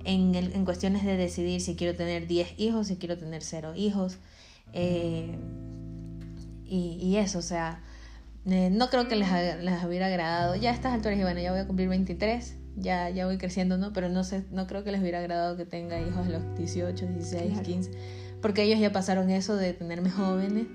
En, 0.03 0.33
en, 0.33 0.65
cuestiones 0.65 1.05
de 1.05 1.15
decidir 1.15 1.61
si 1.61 1.75
quiero 1.75 1.95
tener 1.95 2.27
10 2.27 2.59
hijos, 2.59 2.87
si 2.87 2.95
quiero 2.95 3.17
tener 3.17 3.43
0 3.43 3.73
hijos. 3.75 4.17
Eh, 4.73 5.37
y, 6.65 7.17
eso, 7.17 7.39
o 7.39 7.43
sea, 7.43 7.81
eh, 8.45 8.69
no 8.71 8.89
creo 8.89 9.09
que 9.09 9.17
les, 9.17 9.29
les, 9.61 9.83
hubiera 9.83 10.07
agradado. 10.07 10.55
Ya 10.55 10.71
a 10.71 10.73
estas 10.73 10.93
alturas, 10.93 11.19
y 11.19 11.21
bueno, 11.21 11.41
ya 11.41 11.51
voy 11.51 11.59
a 11.59 11.67
cumplir 11.67 11.89
23, 11.89 12.55
ya, 12.77 13.09
ya 13.09 13.25
voy 13.25 13.37
creciendo, 13.37 13.77
¿no? 13.77 13.91
Pero 13.91 14.07
no 14.09 14.23
sé, 14.23 14.45
no 14.51 14.67
creo 14.67 14.83
que 14.83 14.91
les 14.91 15.01
hubiera 15.01 15.19
agradado 15.19 15.57
que 15.57 15.65
tenga 15.65 15.99
hijos 15.99 16.25
a 16.25 16.29
los 16.29 16.57
18, 16.57 17.07
16, 17.07 17.59
15 17.59 17.91
porque 18.41 18.63
ellos 18.63 18.79
ya 18.79 18.91
pasaron 18.91 19.29
eso 19.29 19.55
de 19.55 19.73
tenerme 19.73 20.09
jóvenes 20.09 20.65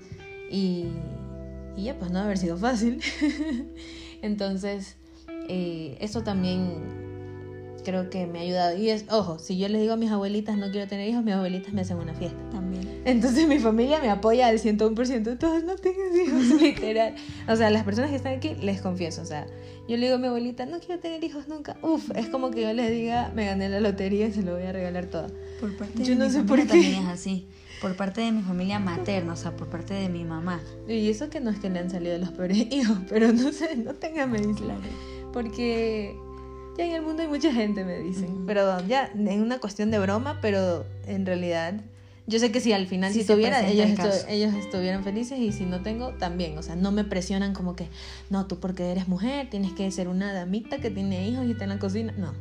y, 0.49 0.87
ya 1.75 1.97
pues 1.99 2.11
no 2.11 2.19
haber 2.19 2.37
sido 2.37 2.57
fácil. 2.57 3.01
Entonces, 4.21 4.95
eh, 5.47 5.97
eso 6.01 6.23
también 6.23 6.81
creo 7.83 8.09
que 8.09 8.27
me 8.27 8.39
ha 8.39 8.41
ayudado. 8.41 8.77
Y 8.77 8.89
es, 8.89 9.05
ojo, 9.09 9.39
si 9.39 9.57
yo 9.57 9.69
les 9.69 9.81
digo 9.81 9.93
a 9.93 9.97
mis 9.97 10.11
abuelitas 10.11 10.57
no 10.57 10.71
quiero 10.71 10.87
tener 10.87 11.07
hijos, 11.07 11.23
mis 11.23 11.33
abuelitas 11.35 11.73
me 11.73 11.81
hacen 11.81 11.97
una 11.97 12.13
fiesta. 12.13 12.37
También. 12.51 12.66
Entonces 13.05 13.47
mi 13.47 13.59
familia 13.59 13.99
me 14.01 14.09
apoya 14.09 14.47
al 14.47 14.59
101%. 14.59 15.37
Todos 15.37 15.63
no 15.63 15.75
tengan 15.75 16.15
hijos, 16.15 16.61
literal. 16.61 17.15
O 17.47 17.55
sea, 17.55 17.69
las 17.69 17.83
personas 17.83 18.09
que 18.09 18.17
están 18.17 18.33
aquí, 18.33 18.55
les 18.55 18.81
confieso. 18.81 19.21
O 19.21 19.25
sea, 19.25 19.47
yo 19.87 19.97
le 19.97 20.05
digo 20.05 20.15
a 20.15 20.17
mi 20.19 20.27
abuelita, 20.27 20.65
no 20.65 20.79
quiero 20.79 20.99
tener 20.99 21.23
hijos 21.23 21.47
nunca. 21.47 21.77
Uf, 21.81 22.11
es 22.15 22.27
como 22.27 22.51
que 22.51 22.61
yo 22.61 22.73
les 22.73 22.91
diga, 22.91 23.31
me 23.35 23.45
gané 23.45 23.69
la 23.69 23.79
lotería 23.79 24.27
y 24.27 24.33
se 24.33 24.43
lo 24.43 24.55
voy 24.55 24.63
a 24.63 24.71
regalar 24.71 25.05
todo. 25.05 25.27
Por 25.59 25.75
parte 25.77 26.03
yo 26.03 26.15
no 26.15 26.29
sé 26.29 26.43
por 26.43 26.59
qué. 26.59 26.67
También 26.67 27.03
es 27.03 27.07
así 27.07 27.47
por 27.81 27.95
parte 27.95 28.21
de 28.21 28.31
mi 28.31 28.41
familia 28.41 28.79
materna, 28.79 29.33
o 29.33 29.35
sea, 29.35 29.55
por 29.55 29.67
parte 29.69 29.93
de 29.93 30.09
mi 30.09 30.23
mamá. 30.23 30.61
Y 30.87 31.09
eso 31.09 31.29
que 31.29 31.39
no 31.39 31.49
es 31.49 31.59
que 31.59 31.69
le 31.69 31.79
han 31.79 31.89
salido 31.89 32.17
los 32.17 32.29
peores 32.29 32.57
hijos, 32.71 32.97
pero 33.09 33.31
no 33.31 33.51
sé, 33.51 33.75
no 33.77 33.93
tengan 33.93 34.31
medicina. 34.31 34.75
Porque 35.33 36.15
ya 36.77 36.85
en 36.85 36.93
el 36.93 37.01
mundo 37.01 37.21
hay 37.21 37.27
mucha 37.27 37.53
gente, 37.53 37.83
me 37.83 37.99
dicen. 37.99 38.45
Pero 38.45 38.85
ya 38.87 39.11
en 39.13 39.41
una 39.41 39.59
cuestión 39.59 39.91
de 39.91 39.99
broma, 39.99 40.39
pero 40.41 40.85
en 41.05 41.25
realidad 41.25 41.81
yo 42.27 42.39
sé 42.39 42.51
que 42.51 42.59
si 42.59 42.73
al 42.73 42.87
final 42.87 43.13
si 43.13 43.23
tuviera, 43.23 43.65
ellos, 43.65 43.89
ellos 44.27 44.53
estuvieran 44.53 45.05
felices 45.05 45.39
y 45.39 45.53
si 45.53 45.65
no 45.65 45.81
tengo, 45.81 46.09
también. 46.09 46.57
O 46.57 46.61
sea, 46.61 46.75
no 46.75 46.91
me 46.91 47.05
presionan 47.05 47.53
como 47.53 47.77
que, 47.77 47.87
no, 48.29 48.47
tú 48.47 48.59
porque 48.59 48.91
eres 48.91 49.07
mujer, 49.07 49.49
tienes 49.49 49.71
que 49.71 49.89
ser 49.91 50.09
una 50.09 50.33
damita 50.33 50.79
que 50.79 50.91
tiene 50.91 51.27
hijos 51.27 51.45
y 51.45 51.51
está 51.51 51.63
en 51.63 51.69
la 51.69 51.79
cocina. 51.79 52.13
No. 52.17 52.33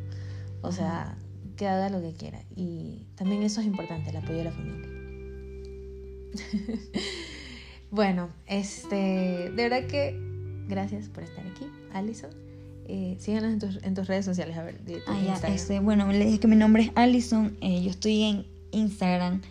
O 0.61 0.72
sea, 0.72 1.16
que 1.57 1.68
haga 1.68 1.88
lo 1.88 2.03
que 2.03 2.12
quiera. 2.14 2.42
Y 2.57 3.07
también 3.14 3.44
eso 3.44 3.61
es 3.61 3.66
importante, 3.68 4.11
el 4.11 4.16
apoyo 4.16 4.38
de 4.38 4.44
la 4.44 4.51
familia. 4.51 4.88
bueno, 7.92 8.29
este, 8.46 8.96
de 9.55 9.68
verdad 9.68 9.87
que 9.87 10.18
gracias 10.66 11.09
por 11.09 11.22
estar 11.22 11.46
aquí, 11.46 11.66
Alison. 11.92 12.31
Eh, 12.88 13.16
síganos 13.20 13.53
en 13.53 13.59
tus, 13.61 13.83
en 13.85 13.94
tus, 13.94 14.09
redes 14.09 14.25
sociales, 14.25 14.57
a 14.57 14.64
ver. 14.64 14.81
ah, 15.07 15.20
ya, 15.25 15.49
este, 15.49 15.79
bueno, 15.79 16.11
le 16.11 16.25
dije 16.25 16.40
que 16.40 16.49
mi 16.49 16.57
nombre 16.57 16.83
es 16.85 16.90
Alison, 16.96 17.57
eh, 17.61 17.83
yo 17.83 17.90
estoy 17.90 18.22
en 18.22 18.46
Instagram 18.72 19.42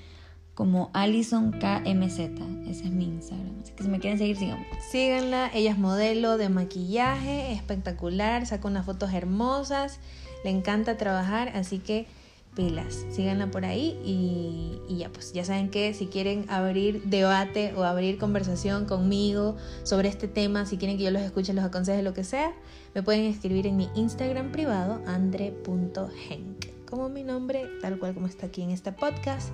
como 0.56 0.89
Alison 0.94 1.52
KMZ. 1.52 2.20
Ese 2.68 2.86
es 2.86 2.91
mi 2.91 3.06
Instagram. 3.06 3.60
Así 3.62 3.74
que 3.74 3.84
si 3.84 3.89
me 3.89 4.00
quieren 4.00 4.18
seguir, 4.18 4.38
síganme. 4.38 4.65
Síganla. 4.89 5.52
Ella 5.54 5.72
es 5.72 5.78
modelo 5.78 6.38
de 6.38 6.50
maquillaje, 6.50 7.52
espectacular, 7.52 8.48
saca 8.48 8.68
unas 8.68 8.86
fotos 8.86 9.13
hermosas, 9.13 10.00
le 10.44 10.50
encanta 10.50 10.98
trabajar, 10.98 11.50
así 11.50 11.80
que 11.80 12.08
pilas, 12.56 13.06
síganla 13.12 13.52
por 13.52 13.65
ahí 13.65 14.00
y, 14.06 14.80
y, 14.88 15.00
ya 15.00 15.10
pues 15.10 15.34
ya 15.34 15.44
saben 15.44 15.70
que 15.70 15.94
si 15.94 16.08
quieren 16.08 16.46
abrir 16.50 17.04
debate 17.04 17.74
o 17.76 17.84
abrir 17.84 18.18
conversación 18.18 18.86
conmigo 18.86 19.58
sobre 19.84 20.08
este 20.08 20.30
tema, 20.30 20.65
si 20.65 20.78
quieren 20.78 20.98
que 20.98 21.04
yo 21.04 21.12
los 21.12 21.22
escuche, 21.22 21.54
los 21.54 21.65
aconseje, 21.65 22.02
lo 22.02 22.13
que 22.13 22.24
sea, 22.24 22.54
me 22.94 23.04
pueden 23.04 23.26
escribir 23.26 23.68
en 23.68 23.76
mi 23.76 23.89
Instagram 23.96 24.54
privado 24.54 25.02
andre.henk, 25.06 26.86
como 26.89 27.10
mi 27.10 27.24
nombre, 27.24 27.68
tal 27.82 28.00
cual 28.00 28.13
como 28.13 28.28
está 28.28 28.46
aquí 28.46 28.62
en 28.62 28.72
este 28.72 28.94
podcast. 28.94 29.50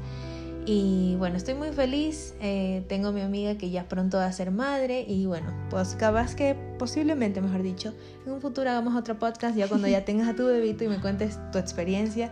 Y 0.65 1.15
bueno, 1.17 1.37
estoy 1.37 1.55
muy 1.55 1.71
feliz. 1.71 2.35
Eh, 2.39 2.83
tengo 2.87 3.11
mi 3.11 3.21
amiga 3.21 3.57
que 3.57 3.71
ya 3.71 3.87
pronto 3.89 4.17
va 4.17 4.25
a 4.25 4.31
ser 4.31 4.51
madre. 4.51 5.05
Y 5.07 5.25
bueno, 5.25 5.51
pues 5.69 5.95
capaz 5.95 6.35
que 6.35 6.55
posiblemente, 6.77 7.41
mejor 7.41 7.63
dicho, 7.63 7.93
en 8.25 8.33
un 8.33 8.41
futuro 8.41 8.69
hagamos 8.69 8.95
otro 8.95 9.17
podcast 9.17 9.55
ya 9.55 9.67
cuando 9.67 9.87
ya 9.87 10.05
tengas 10.05 10.29
a 10.29 10.35
tu 10.35 10.45
bebito 10.45 10.83
y 10.83 10.87
me 10.87 10.99
cuentes 10.99 11.39
tu 11.51 11.57
experiencia. 11.57 12.31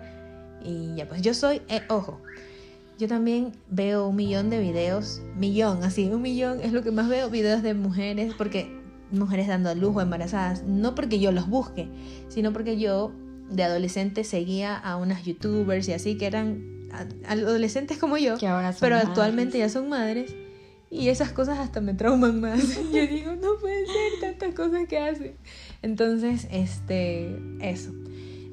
Y 0.64 0.96
ya, 0.96 1.08
pues 1.08 1.22
yo 1.22 1.34
soy, 1.34 1.62
eh, 1.70 1.82
ojo, 1.90 2.20
yo 3.00 3.08
también 3.08 3.54
veo 3.70 4.08
un 4.08 4.16
millón 4.16 4.50
de 4.50 4.60
videos, 4.60 5.22
millón, 5.36 5.84
así, 5.84 6.10
un 6.10 6.22
millón 6.22 6.60
es 6.62 6.74
lo 6.74 6.84
que 6.84 6.92
más 6.92 7.08
veo, 7.08 7.30
videos 7.30 7.64
de 7.64 7.74
mujeres, 7.74 8.34
porque 8.38 8.78
mujeres 9.10 9.48
dando 9.48 9.70
a 9.70 9.76
luz 9.76 9.96
o 9.96 10.02
embarazadas, 10.02 10.64
no 10.64 10.96
porque 10.96 11.20
yo 11.20 11.32
los 11.32 11.48
busque, 11.48 11.88
sino 12.28 12.52
porque 12.52 12.78
yo 12.78 13.14
de 13.50 13.64
adolescente 13.64 14.24
seguía 14.26 14.78
a 14.78 14.98
unas 14.98 15.24
youtubers 15.24 15.88
y 15.88 15.94
así 15.94 16.18
que 16.18 16.28
eran 16.28 16.79
adolescentes 17.28 17.98
como 17.98 18.18
yo, 18.18 18.36
pero 18.80 18.96
actualmente 18.98 19.58
ya 19.58 19.70
son 19.70 19.90
madres. 19.90 20.36
Y 20.92 21.10
esas 21.10 21.32
cosas 21.32 21.60
hasta 21.60 21.82
me 21.82 21.94
trauman 21.94 22.42
más. 22.42 22.80
Yo 22.92 23.06
digo, 23.06 23.36
no 23.36 23.60
puede 23.62 23.86
ser 23.86 24.20
tantas 24.22 24.56
cosas 24.56 24.88
que 24.88 24.98
hacen. 24.98 25.36
Entonces, 25.84 26.48
este, 26.52 27.38
eso. 27.62 27.94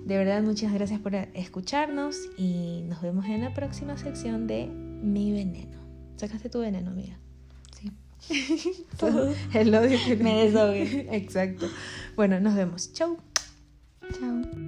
De 0.05 0.19
verdad, 0.19 0.43
muchas 0.43 0.73
gracias 0.73 1.01
por 1.01 1.15
escucharnos 1.15 2.17
y 2.37 2.83
nos 2.89 3.01
vemos 3.01 3.25
en 3.27 3.41
la 3.41 3.55
próxima 3.55 3.97
sección 3.97 4.47
de 4.47 4.67
Mi 4.67 5.33
Veneno. 5.33 5.79
¿Sacaste 6.17 6.49
tu 6.49 6.61
veneno, 6.61 6.91
amiga? 6.91 7.19
Sí. 7.81 7.93
El 9.55 9.75
odio 9.75 9.99
que 10.07 10.17
me 10.17 10.45
desahogué. 10.45 11.09
Exacto. 11.17 11.69
Bueno, 12.17 12.39
nos 12.39 12.55
vemos. 12.55 12.93
Chau. 12.93 13.17
Chao. 14.13 14.66